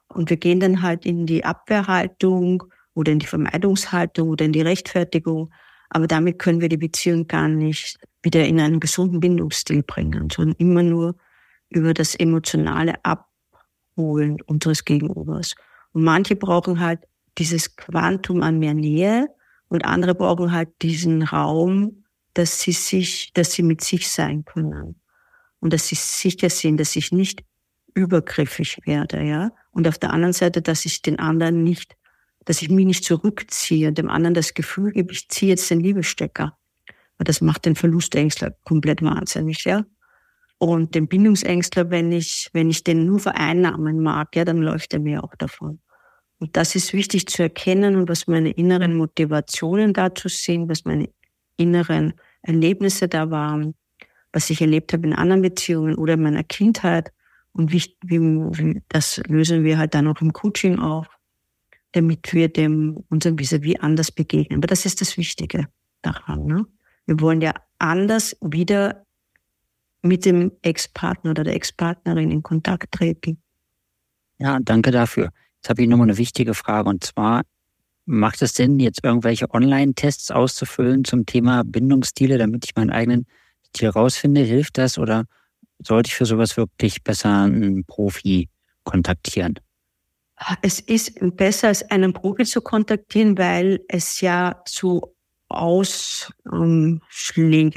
Und 0.09 0.31
wir 0.31 0.37
gehen 0.37 0.61
dann 0.61 0.83
halt 0.83 1.05
in 1.05 1.27
die 1.27 1.44
Abwehrhaltung 1.44 2.64
oder 2.94 3.12
in 3.12 3.18
die 3.18 3.27
Vermeidungshaltung 3.27 4.31
oder 4.31 4.44
in 4.44 4.53
die 4.53 4.62
Rechtfertigung. 4.62 5.51
Aber 5.90 6.07
damit 6.07 6.38
können 6.38 6.61
wir 6.61 6.68
die 6.68 6.77
Beziehung 6.77 7.27
gar 7.27 7.49
nicht 7.49 7.99
wieder 8.23 8.44
in 8.44 8.61
einen 8.61 8.81
gesunden 8.81 9.21
Bindungsstil 9.21 9.83
bringen, 9.83 10.29
sondern 10.31 10.57
immer 10.59 10.83
nur 10.83 11.16
über 11.71 11.94
das 11.94 12.14
emotionale 12.14 12.94
Abholen 13.05 14.40
unseres 14.42 14.85
Gegenübers. 14.85 15.55
Und 15.92 16.05
manche 16.05 16.37
brauchen 16.37 16.81
halt 16.81 17.01
dieses 17.38 17.77
Quantum 17.77 18.42
an 18.42 18.59
mehr 18.59 18.75
Nähe 18.75 19.29
und 19.68 19.85
andere 19.85 20.14
brauchen 20.14 20.53
halt 20.53 20.71
diesen 20.83 21.23
Raum, 21.23 22.05
dass 22.35 22.61
sie 22.61 22.73
sich, 22.73 23.33
dass 23.35 23.53
sie 23.53 23.62
mit 23.62 23.83
sich 23.83 24.09
sein 24.09 24.44
können 24.44 25.01
und 25.61 25.73
dass 25.73 25.88
sie 25.88 25.94
sicher 25.94 26.51
sind, 26.51 26.79
dass 26.79 26.97
ich 26.97 27.12
nicht 27.12 27.44
übergriffig 27.94 28.79
werde, 28.85 29.22
ja. 29.22 29.51
Und 29.70 29.88
auf 29.88 29.98
der 29.98 30.12
anderen 30.12 30.33
Seite, 30.33 30.62
dass 30.62 30.85
ich 30.85 31.03
den 31.03 31.18
anderen 31.18 31.62
nicht, 31.62 31.96
dass 32.44 32.62
ich 32.62 32.70
mich 32.70 32.87
nicht 32.87 33.05
zurückziehe, 33.05 33.92
dem 33.92 34.09
anderen 34.09 34.35
das 34.35 34.55
Gefühl 34.55 34.92
gebe, 34.92 35.12
ich 35.12 35.29
ziehe 35.29 35.51
jetzt 35.51 35.70
den 35.70 35.81
Liebestecker. 35.81 36.57
Weil 37.18 37.24
das 37.24 37.40
macht 37.40 37.66
den 37.66 37.74
Verlustängstler 37.74 38.55
komplett 38.64 39.03
wahnsinnig, 39.03 39.64
ja. 39.64 39.85
Und 40.59 40.94
den 40.94 41.07
Bindungsängstler, 41.07 41.90
wenn 41.90 42.11
ich, 42.11 42.51
wenn 42.53 42.68
ich 42.68 42.83
den 42.83 43.07
nur 43.07 43.20
vereinnahmen 43.20 44.01
mag, 44.01 44.35
ja, 44.35 44.44
dann 44.44 44.59
läuft 44.59 44.92
er 44.92 45.01
mir 45.01 45.22
auch 45.22 45.35
davon. 45.37 45.81
Und 46.40 46.57
das 46.57 46.74
ist 46.74 46.92
wichtig 46.92 47.27
zu 47.27 47.42
erkennen 47.42 47.96
und 47.96 48.09
was 48.09 48.27
meine 48.27 48.51
inneren 48.51 48.96
Motivationen 48.96 49.92
dazu 49.92 50.29
sind, 50.29 50.68
was 50.68 50.85
meine 50.85 51.09
inneren 51.57 52.14
Erlebnisse 52.42 53.09
da 53.09 53.31
waren, 53.31 53.74
was 54.33 54.51
ich 54.51 54.61
erlebt 54.61 54.92
habe 54.92 55.07
in 55.07 55.14
anderen 55.14 55.42
Beziehungen 55.42 55.96
oder 55.96 56.14
in 56.14 56.22
meiner 56.22 56.44
Kindheit. 56.44 57.12
Und 57.59 57.73
wie, 57.73 57.83
wie, 58.05 58.83
das 58.88 59.21
lösen 59.27 59.64
wir 59.64 59.79
halt 59.79 59.92
dann 59.92 60.07
auch 60.07 60.21
im 60.21 60.33
Coaching 60.33 60.79
auf, 60.79 61.09
damit 61.90 62.33
wir 62.33 62.49
dem 62.49 63.05
unserem 63.09 63.37
Vis-a-vis 63.37 63.81
anders 63.81 64.12
begegnen. 64.12 64.61
Aber 64.61 64.68
das 64.68 64.87
ist 64.87 65.01
das 65.01 65.16
Wichtige 65.16 65.66
daran. 66.01 66.47
Ne? 66.47 66.66
Wir 67.07 67.18
wollen 67.18 67.40
ja 67.40 67.53
anders 67.81 68.37
wieder 68.40 69.05
mit 70.03 70.25
dem 70.25 70.53
Ex-Partner 70.62 71.33
oder 71.33 71.42
der 71.42 71.55
Ex-Partnerin 71.57 72.31
in 72.31 72.44
Kontakt 72.44 72.92
treten. 72.92 73.42
Ja, 74.38 74.61
danke 74.61 74.92
dafür. 74.92 75.31
Jetzt 75.57 75.68
habe 75.68 75.83
ich 75.83 75.88
nochmal 75.88 76.07
eine 76.07 76.16
wichtige 76.16 76.55
Frage 76.55 76.88
und 76.88 77.03
zwar, 77.03 77.42
macht 78.05 78.40
es 78.40 78.55
Sinn, 78.55 78.79
jetzt 78.79 79.03
irgendwelche 79.03 79.53
Online-Tests 79.53 80.31
auszufüllen 80.31 81.05
zum 81.05 81.27
Thema 81.27 81.64
Bindungsstile, 81.64 82.38
damit 82.38 82.66
ich 82.66 82.77
meinen 82.77 82.90
eigenen 82.90 83.27
Stil 83.66 83.88
rausfinde? 83.88 84.42
Hilft 84.42 84.79
das 84.79 84.97
oder 84.97 85.25
sollte 85.85 86.09
ich 86.09 86.14
für 86.14 86.27
sowas 86.27 86.57
wirklich 86.57 87.03
besser 87.03 87.43
einen 87.43 87.85
Profi 87.85 88.49
kontaktieren? 88.85 89.59
Es 90.62 90.81
ist 90.81 91.19
besser, 91.37 91.69
als 91.69 91.88
einen 91.91 92.12
Profi 92.12 92.45
zu 92.45 92.61
kontaktieren, 92.61 93.37
weil 93.38 93.81
es 93.88 94.21
ja 94.21 94.62
so 94.67 95.17
Ausschläge 95.49 96.25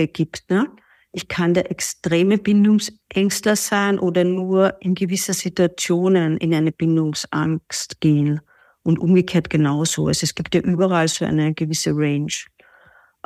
gibt. 0.08 0.50
Ne? 0.50 0.68
Ich 1.12 1.28
kann 1.28 1.54
der 1.54 1.70
extreme 1.72 2.38
Bindungsängstler 2.38 3.56
sein 3.56 4.00
oder 4.00 4.24
nur 4.24 4.82
in 4.82 4.96
gewisser 4.96 5.34
Situationen 5.34 6.38
in 6.38 6.54
eine 6.54 6.72
Bindungsangst 6.72 8.00
gehen. 8.00 8.40
Und 8.84 8.98
umgekehrt 8.98 9.52
genauso. 9.52 10.08
Also 10.08 10.24
es 10.24 10.34
gibt 10.34 10.56
ja 10.56 10.62
überall 10.62 11.08
so 11.08 11.24
eine 11.24 11.54
gewisse 11.54 11.92
Range. 11.92 12.32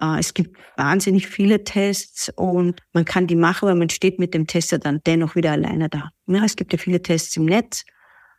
Äh, 0.02 0.20
es 0.20 0.34
gibt 0.34 0.58
wahnsinnig 0.78 1.28
viele 1.28 1.64
Tests 1.64 2.32
und 2.36 2.82
man 2.94 3.06
kann 3.06 3.28
die 3.28 3.36
machen, 3.36 3.70
aber 3.70 3.78
man 3.78 3.90
steht 3.90 4.20
mit 4.20 4.34
dem 4.34 4.48
Tester 4.48 4.80
dann 4.80 5.02
dennoch 5.06 5.36
wieder 5.36 5.52
alleine 5.52 5.90
da. 5.90 6.10
Ja, 6.28 6.44
es 6.44 6.56
gibt 6.56 6.74
ja 6.74 6.80
viele 6.80 7.02
Tests 7.02 7.36
im 7.38 7.46
Netz. 7.46 7.86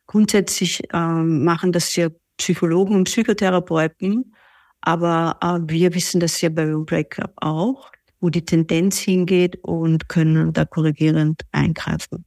Grundsätzlich 0.06 0.82
ähm, 0.92 1.44
machen 1.44 1.72
das 1.72 1.96
ja 1.96 2.08
Psychologen 2.36 2.94
und 2.94 3.04
Psychotherapeuten, 3.04 4.34
aber 4.80 5.38
äh, 5.42 5.70
wir 5.70 5.94
wissen 5.94 6.20
das 6.20 6.40
ja 6.40 6.48
bei 6.48 6.66
Breakup 6.66 7.32
auch 7.36 7.90
wo 8.20 8.30
die 8.30 8.44
Tendenz 8.44 8.98
hingeht 8.98 9.56
und 9.62 10.08
können 10.08 10.52
da 10.52 10.64
korrigierend 10.64 11.42
eingreifen. 11.52 12.24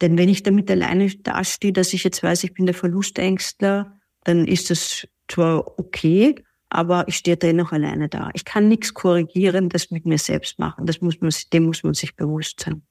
Denn 0.00 0.18
wenn 0.18 0.28
ich 0.28 0.42
damit 0.42 0.70
alleine 0.70 1.08
dastehe, 1.08 1.72
dass 1.72 1.92
ich 1.92 2.04
jetzt 2.04 2.22
weiß, 2.22 2.44
ich 2.44 2.54
bin 2.54 2.66
der 2.66 2.74
Verlustängstler, 2.74 3.98
dann 4.24 4.46
ist 4.46 4.70
das 4.70 5.06
zwar 5.28 5.78
okay, 5.78 6.34
aber 6.74 7.06
ich 7.06 7.16
stehe 7.16 7.36
dennoch 7.36 7.70
alleine 7.70 8.08
da. 8.08 8.30
Ich 8.34 8.44
kann 8.44 8.68
nichts 8.68 8.92
korrigieren, 8.94 9.68
das 9.68 9.92
mit 9.92 10.06
mir 10.06 10.18
selbst 10.18 10.58
machen. 10.58 10.86
Das 10.86 11.00
muss 11.00 11.20
man, 11.20 11.32
dem 11.52 11.66
muss 11.66 11.84
man 11.84 11.94
sich 11.94 12.16
bewusst 12.16 12.60
sein. 12.60 12.82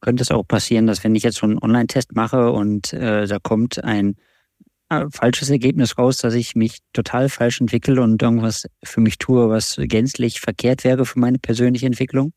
Könnte 0.00 0.22
es 0.22 0.30
auch 0.30 0.44
passieren, 0.44 0.86
dass 0.86 1.02
wenn 1.02 1.16
ich 1.16 1.24
jetzt 1.24 1.38
so 1.38 1.46
einen 1.46 1.58
Online-Test 1.58 2.14
mache 2.14 2.52
und 2.52 2.92
äh, 2.92 3.26
da 3.26 3.38
kommt 3.40 3.82
ein 3.82 4.16
äh, 4.88 5.06
falsches 5.10 5.50
Ergebnis 5.50 5.98
raus, 5.98 6.18
dass 6.18 6.34
ich 6.34 6.54
mich 6.54 6.78
total 6.92 7.28
falsch 7.28 7.60
entwickle 7.60 8.00
und 8.00 8.22
irgendwas 8.22 8.68
für 8.84 9.00
mich 9.00 9.18
tue, 9.18 9.48
was 9.48 9.80
gänzlich 9.80 10.40
verkehrt 10.40 10.84
wäre 10.84 11.04
für 11.04 11.18
meine 11.18 11.40
persönliche 11.40 11.86
Entwicklung? 11.86 12.32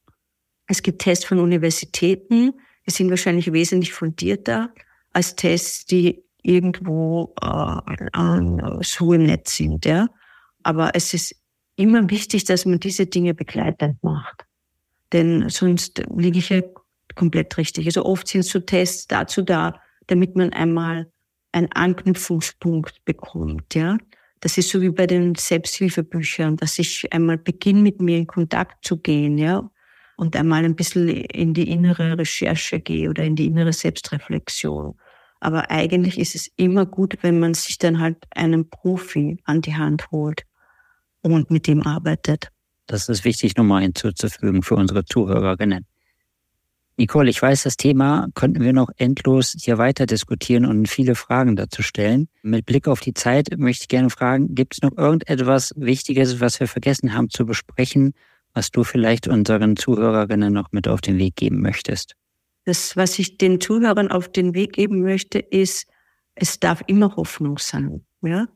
Es 0.65 0.81
gibt 0.81 1.03
Tests 1.03 1.25
von 1.25 1.37
Universitäten, 1.37 2.53
die 2.87 2.91
sind 2.91 3.11
wahrscheinlich 3.11 3.53
wesentlich 3.53 3.93
fundierter 3.93 4.73
als 5.13 5.35
Tests, 5.35 5.85
die 5.85 6.23
irgendwo 6.41 7.35
äh, 7.41 8.83
so 8.83 9.13
im 9.13 9.25
Netz 9.25 9.57
sind. 9.57 9.85
Ja? 9.85 10.07
Aber 10.67 10.91
es 10.95 11.13
ist 11.13 11.33
immer 11.77 12.09
wichtig, 12.09 12.43
dass 12.43 12.65
man 12.65 12.81
diese 12.81 13.05
Dinge 13.05 13.33
begleitend 13.33 14.03
macht. 14.03 14.43
Denn 15.13 15.47
sonst 15.47 16.03
liege 16.13 16.39
ich 16.39 16.49
ja 16.49 16.61
komplett 17.15 17.57
richtig. 17.57 17.85
Also 17.85 18.03
oft 18.03 18.27
sind 18.27 18.43
so 18.43 18.59
Tests 18.59 19.07
dazu 19.07 19.43
da, 19.43 19.79
damit 20.07 20.35
man 20.35 20.51
einmal 20.51 21.09
einen 21.53 21.71
Anknüpfungspunkt 21.71 23.05
bekommt, 23.05 23.75
ja. 23.75 23.97
Das 24.41 24.57
ist 24.57 24.69
so 24.69 24.81
wie 24.81 24.89
bei 24.89 25.07
den 25.07 25.35
Selbsthilfebüchern, 25.35 26.57
dass 26.57 26.77
ich 26.79 27.13
einmal 27.13 27.37
beginne, 27.37 27.81
mit 27.81 28.01
mir 28.01 28.17
in 28.17 28.27
Kontakt 28.27 28.85
zu 28.85 28.97
gehen, 28.97 29.37
ja, 29.37 29.71
und 30.17 30.35
einmal 30.35 30.65
ein 30.65 30.75
bisschen 30.75 31.07
in 31.07 31.53
die 31.53 31.71
innere 31.71 32.17
Recherche 32.17 32.81
gehe 32.81 33.09
oder 33.09 33.23
in 33.23 33.37
die 33.37 33.45
innere 33.45 33.71
Selbstreflexion. 33.71 34.99
Aber 35.39 35.71
eigentlich 35.71 36.19
ist 36.19 36.35
es 36.35 36.51
immer 36.57 36.85
gut, 36.85 37.19
wenn 37.21 37.39
man 37.39 37.53
sich 37.53 37.77
dann 37.77 38.01
halt 38.01 38.17
einen 38.31 38.69
Profi 38.69 39.39
an 39.45 39.61
die 39.61 39.75
Hand 39.75 40.11
holt 40.11 40.46
und 41.21 41.51
mit 41.51 41.67
dem 41.67 41.81
arbeitet. 41.83 42.49
Das 42.87 43.09
ist 43.09 43.25
wichtig, 43.25 43.57
nochmal 43.57 43.81
hinzuzufügen 43.81 44.63
für 44.63 44.75
unsere 44.75 45.03
Zuhörerinnen. 45.05 45.85
Nicole, 46.99 47.29
ich 47.29 47.39
weiß, 47.39 47.63
das 47.63 47.77
Thema 47.77 48.27
könnten 48.33 48.63
wir 48.63 48.73
noch 48.73 48.89
endlos 48.97 49.55
hier 49.61 49.77
weiter 49.77 50.07
diskutieren 50.07 50.65
und 50.65 50.87
viele 50.87 51.13
Fragen 51.13 51.55
dazu 51.55 51.83
stellen. 51.83 52.27
Mit 52.41 52.65
Blick 52.65 52.87
auf 52.87 53.01
die 53.01 53.13
Zeit 53.13 53.49
möchte 53.55 53.83
ich 53.83 53.87
gerne 53.87 54.09
fragen, 54.09 54.55
gibt 54.55 54.73
es 54.73 54.81
noch 54.81 54.97
irgendetwas 54.97 55.73
Wichtiges, 55.75 56.39
was 56.39 56.59
wir 56.59 56.67
vergessen 56.67 57.13
haben 57.13 57.29
zu 57.29 57.45
besprechen, 57.45 58.13
was 58.55 58.71
du 58.71 58.83
vielleicht 58.83 59.27
unseren 59.27 59.75
Zuhörerinnen 59.75 60.51
noch 60.51 60.71
mit 60.71 60.87
auf 60.87 61.01
den 61.01 61.19
Weg 61.19 61.35
geben 61.35 61.61
möchtest? 61.61 62.15
Das, 62.65 62.97
was 62.97 63.19
ich 63.19 63.37
den 63.37 63.61
Zuhörern 63.61 64.09
auf 64.09 64.29
den 64.29 64.55
Weg 64.55 64.73
geben 64.73 65.03
möchte, 65.03 65.37
ist, 65.37 65.85
es 66.33 66.59
darf 66.59 66.81
immer 66.87 67.15
Hoffnung 67.15 67.59
sein. 67.59 68.03
Ja? 68.23 68.47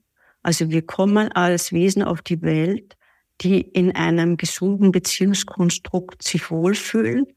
Also 0.44 0.70
wir 0.70 0.82
kommen 0.82 1.32
als 1.32 1.72
Wesen 1.72 2.04
auf 2.04 2.22
die 2.22 2.42
Welt, 2.42 2.98
die 3.42 3.62
in 3.62 3.96
einem 3.96 4.38
gesunden 4.38 4.92
Beziehungskonstrukt 4.92 6.24
sich 6.24 6.52
wohlfühlen 6.52 7.28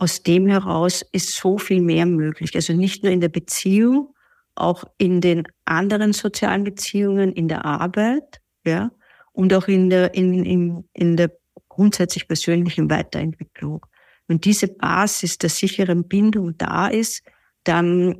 aus 0.00 0.22
dem 0.22 0.46
heraus 0.46 1.04
ist 1.12 1.36
so 1.36 1.58
viel 1.58 1.82
mehr 1.82 2.06
möglich. 2.06 2.54
Also 2.54 2.72
nicht 2.72 3.02
nur 3.02 3.12
in 3.12 3.20
der 3.20 3.28
Beziehung, 3.28 4.14
auch 4.54 4.84
in 4.98 5.20
den 5.20 5.44
anderen 5.64 6.12
sozialen 6.12 6.64
Beziehungen, 6.64 7.32
in 7.32 7.48
der 7.48 7.64
Arbeit, 7.64 8.40
ja, 8.64 8.90
und 9.32 9.52
auch 9.54 9.68
in 9.68 9.90
der, 9.90 10.14
in, 10.14 10.44
in, 10.44 10.88
in 10.92 11.16
der 11.16 11.32
grundsätzlich 11.68 12.26
persönlichen 12.26 12.90
Weiterentwicklung. 12.90 13.84
Wenn 14.26 14.40
diese 14.40 14.68
Basis 14.68 15.38
der 15.38 15.50
sicheren 15.50 16.08
Bindung 16.08 16.56
da 16.56 16.88
ist, 16.88 17.22
dann 17.64 18.16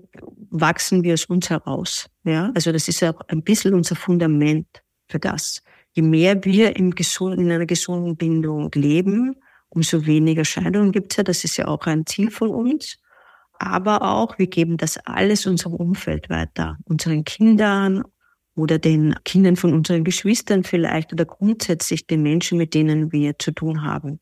wachsen 0.50 1.02
wir 1.02 1.14
aus 1.14 1.26
uns 1.26 1.50
heraus. 1.50 2.06
Ja, 2.24 2.52
also 2.54 2.72
das 2.72 2.88
ist 2.88 3.02
auch 3.02 3.20
ein 3.28 3.42
bisschen 3.42 3.74
unser 3.74 3.96
Fundament 3.96 4.66
für 5.08 5.18
das. 5.18 5.62
Je 5.92 6.02
mehr 6.02 6.44
wir 6.44 6.76
im 6.76 6.94
gesunden, 6.94 7.46
in 7.46 7.52
einer 7.52 7.66
gesunden 7.66 8.16
Bindung 8.16 8.70
leben, 8.74 9.36
umso 9.68 10.06
weniger 10.06 10.44
Scheidungen 10.44 10.92
gibt 10.92 11.12
es 11.12 11.16
ja. 11.16 11.22
Das 11.22 11.44
ist 11.44 11.56
ja 11.56 11.68
auch 11.68 11.86
ein 11.86 12.06
Ziel 12.06 12.30
von 12.30 12.50
uns. 12.50 12.98
Aber 13.58 14.02
auch, 14.02 14.38
wir 14.38 14.46
geben 14.46 14.76
das 14.76 14.98
alles 15.04 15.46
unserem 15.46 15.74
Umfeld 15.74 16.30
weiter, 16.30 16.78
unseren 16.84 17.24
Kindern 17.24 18.02
oder 18.54 18.78
den 18.78 19.14
Kindern 19.24 19.56
von 19.56 19.74
unseren 19.74 20.04
Geschwistern 20.04 20.64
vielleicht 20.64 21.12
oder 21.12 21.24
grundsätzlich 21.24 22.06
den 22.06 22.22
Menschen, 22.22 22.56
mit 22.56 22.74
denen 22.74 23.12
wir 23.12 23.38
zu 23.38 23.52
tun 23.52 23.82
haben. 23.82 24.20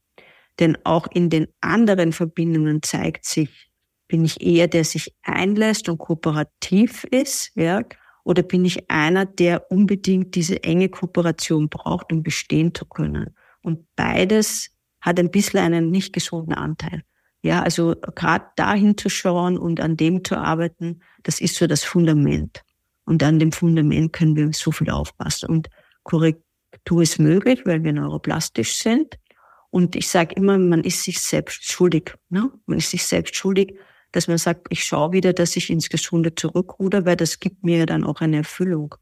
Denn 0.58 0.76
auch 0.84 1.06
in 1.12 1.30
den 1.30 1.46
anderen 1.60 2.12
Verbindungen 2.12 2.82
zeigt 2.82 3.24
sich, 3.24 3.67
bin 4.08 4.24
ich 4.24 4.40
eher, 4.40 4.66
der 4.66 4.84
sich 4.84 5.14
einlässt 5.22 5.88
und 5.88 5.98
kooperativ 5.98 7.04
ist, 7.04 7.52
ja, 7.54 7.82
oder 8.24 8.42
bin 8.42 8.64
ich 8.64 8.90
einer, 8.90 9.24
der 9.24 9.70
unbedingt 9.70 10.34
diese 10.34 10.62
enge 10.62 10.88
Kooperation 10.88 11.68
braucht, 11.68 12.12
um 12.12 12.22
bestehen 12.22 12.74
zu 12.74 12.84
können? 12.84 13.34
Und 13.62 13.86
beides 13.96 14.70
hat 15.00 15.18
ein 15.18 15.30
bisschen 15.30 15.60
einen 15.60 15.90
nicht 15.90 16.12
gesunden 16.12 16.54
Anteil. 16.54 17.04
Ja, 17.40 17.62
also 17.62 17.94
gerade 18.16 18.46
dahin 18.56 18.98
zu 18.98 19.08
schauen 19.08 19.56
und 19.56 19.80
an 19.80 19.96
dem 19.96 20.24
zu 20.24 20.36
arbeiten, 20.36 21.00
das 21.22 21.40
ist 21.40 21.54
so 21.54 21.66
das 21.66 21.84
Fundament. 21.84 22.64
Und 23.04 23.22
an 23.22 23.38
dem 23.38 23.52
Fundament 23.52 24.12
können 24.12 24.36
wir 24.36 24.52
so 24.52 24.72
viel 24.72 24.90
aufpassen. 24.90 25.48
Und 25.48 25.70
Korrektur 26.02 27.02
ist 27.02 27.18
möglich, 27.18 27.62
weil 27.64 27.84
wir 27.84 27.92
neuroplastisch 27.92 28.74
sind. 28.74 29.18
Und 29.70 29.96
ich 29.96 30.08
sage 30.08 30.34
immer, 30.34 30.58
man 30.58 30.82
ist 30.82 31.04
sich 31.04 31.20
selbst 31.20 31.64
schuldig. 31.64 32.14
Ne? 32.28 32.50
Man 32.66 32.78
ist 32.78 32.90
sich 32.90 33.04
selbst 33.04 33.36
schuldig, 33.36 33.78
dass 34.12 34.28
man 34.28 34.38
sagt, 34.38 34.66
ich 34.70 34.84
schaue 34.84 35.12
wieder, 35.12 35.32
dass 35.32 35.56
ich 35.56 35.70
ins 35.70 35.88
Gesunde 35.88 36.34
zurückruder, 36.34 37.04
weil 37.04 37.16
das 37.16 37.40
gibt 37.40 37.64
mir 37.64 37.86
dann 37.86 38.04
auch 38.04 38.20
eine 38.20 38.38
Erfüllung. 38.38 38.94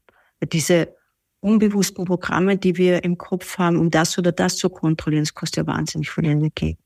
Diese 0.51 0.93
unbewussten 1.39 2.05
Programme, 2.05 2.57
die 2.57 2.77
wir 2.77 3.03
im 3.03 3.17
Kopf 3.17 3.57
haben, 3.57 3.77
um 3.77 3.89
das 3.89 4.17
oder 4.17 4.31
das 4.31 4.57
zu 4.57 4.69
kontrollieren, 4.69 5.23
das 5.23 5.33
kostet 5.33 5.65
ja 5.65 5.73
wahnsinnig 5.73 6.09
viel 6.09 6.25
Energie. 6.25 6.77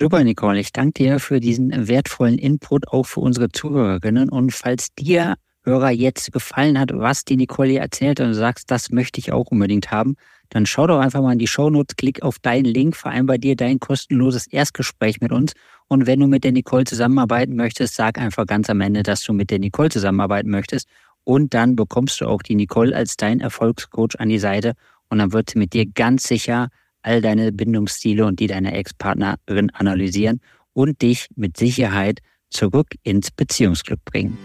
Super, 0.00 0.24
Nicole. 0.24 0.58
Ich 0.58 0.72
danke 0.72 1.04
dir 1.04 1.20
für 1.20 1.38
diesen 1.38 1.86
wertvollen 1.88 2.38
Input 2.38 2.88
auch 2.88 3.04
für 3.04 3.20
unsere 3.20 3.50
Zuhörerinnen. 3.50 4.28
Und 4.28 4.52
falls 4.52 4.92
dir 4.94 5.36
Hörer 5.64 5.90
jetzt 5.90 6.32
gefallen 6.32 6.78
hat, 6.78 6.90
was 6.92 7.24
die 7.24 7.36
Nicole 7.36 7.78
erzählt 7.78 8.20
und 8.20 8.28
du 8.28 8.34
sagst, 8.34 8.70
das 8.70 8.90
möchte 8.90 9.20
ich 9.20 9.32
auch 9.32 9.46
unbedingt 9.46 9.90
haben, 9.90 10.16
dann 10.52 10.66
schau 10.66 10.86
doch 10.86 10.98
einfach 10.98 11.22
mal 11.22 11.32
in 11.32 11.38
die 11.38 11.46
Shownotes, 11.46 11.96
klick 11.96 12.22
auf 12.22 12.38
deinen 12.38 12.66
Link, 12.66 12.94
vereinbar 12.94 13.38
dir 13.38 13.56
dein 13.56 13.80
kostenloses 13.80 14.46
Erstgespräch 14.46 15.20
mit 15.22 15.32
uns. 15.32 15.54
Und 15.88 16.06
wenn 16.06 16.20
du 16.20 16.26
mit 16.26 16.44
der 16.44 16.52
Nicole 16.52 16.84
zusammenarbeiten 16.84 17.56
möchtest, 17.56 17.94
sag 17.94 18.18
einfach 18.18 18.46
ganz 18.46 18.68
am 18.68 18.82
Ende, 18.82 19.02
dass 19.02 19.22
du 19.22 19.32
mit 19.32 19.50
der 19.50 19.60
Nicole 19.60 19.88
zusammenarbeiten 19.88 20.50
möchtest. 20.50 20.88
Und 21.24 21.54
dann 21.54 21.74
bekommst 21.74 22.20
du 22.20 22.26
auch 22.26 22.42
die 22.42 22.54
Nicole 22.54 22.94
als 22.94 23.16
dein 23.16 23.40
Erfolgscoach 23.40 24.18
an 24.18 24.28
die 24.28 24.38
Seite. 24.38 24.74
Und 25.08 25.18
dann 25.18 25.32
wird 25.32 25.50
sie 25.50 25.58
mit 25.58 25.72
dir 25.72 25.86
ganz 25.86 26.24
sicher 26.24 26.68
all 27.00 27.22
deine 27.22 27.50
Bindungsstile 27.50 28.26
und 28.26 28.38
die 28.38 28.46
deiner 28.46 28.74
Ex-Partnerin 28.74 29.70
analysieren 29.70 30.40
und 30.74 31.00
dich 31.00 31.28
mit 31.34 31.56
Sicherheit 31.56 32.20
zurück 32.50 32.88
ins 33.04 33.30
Beziehungsglück 33.30 34.04
bringen. 34.04 34.36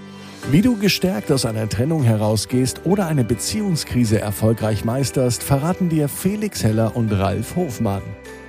Wie 0.49 0.62
du 0.62 0.77
gestärkt 0.77 1.29
aus 1.29 1.45
einer 1.45 1.67
Trennung 1.67 2.03
herausgehst 2.03 2.86
oder 2.86 3.07
eine 3.07 3.25
Beziehungskrise 3.25 4.21
erfolgreich 4.21 4.86
meisterst, 4.86 5.43
verraten 5.43 5.89
dir 5.89 6.07
Felix 6.07 6.63
Heller 6.63 6.95
und 6.95 7.12
Ralf 7.12 7.57
Hofmann. 7.57 8.01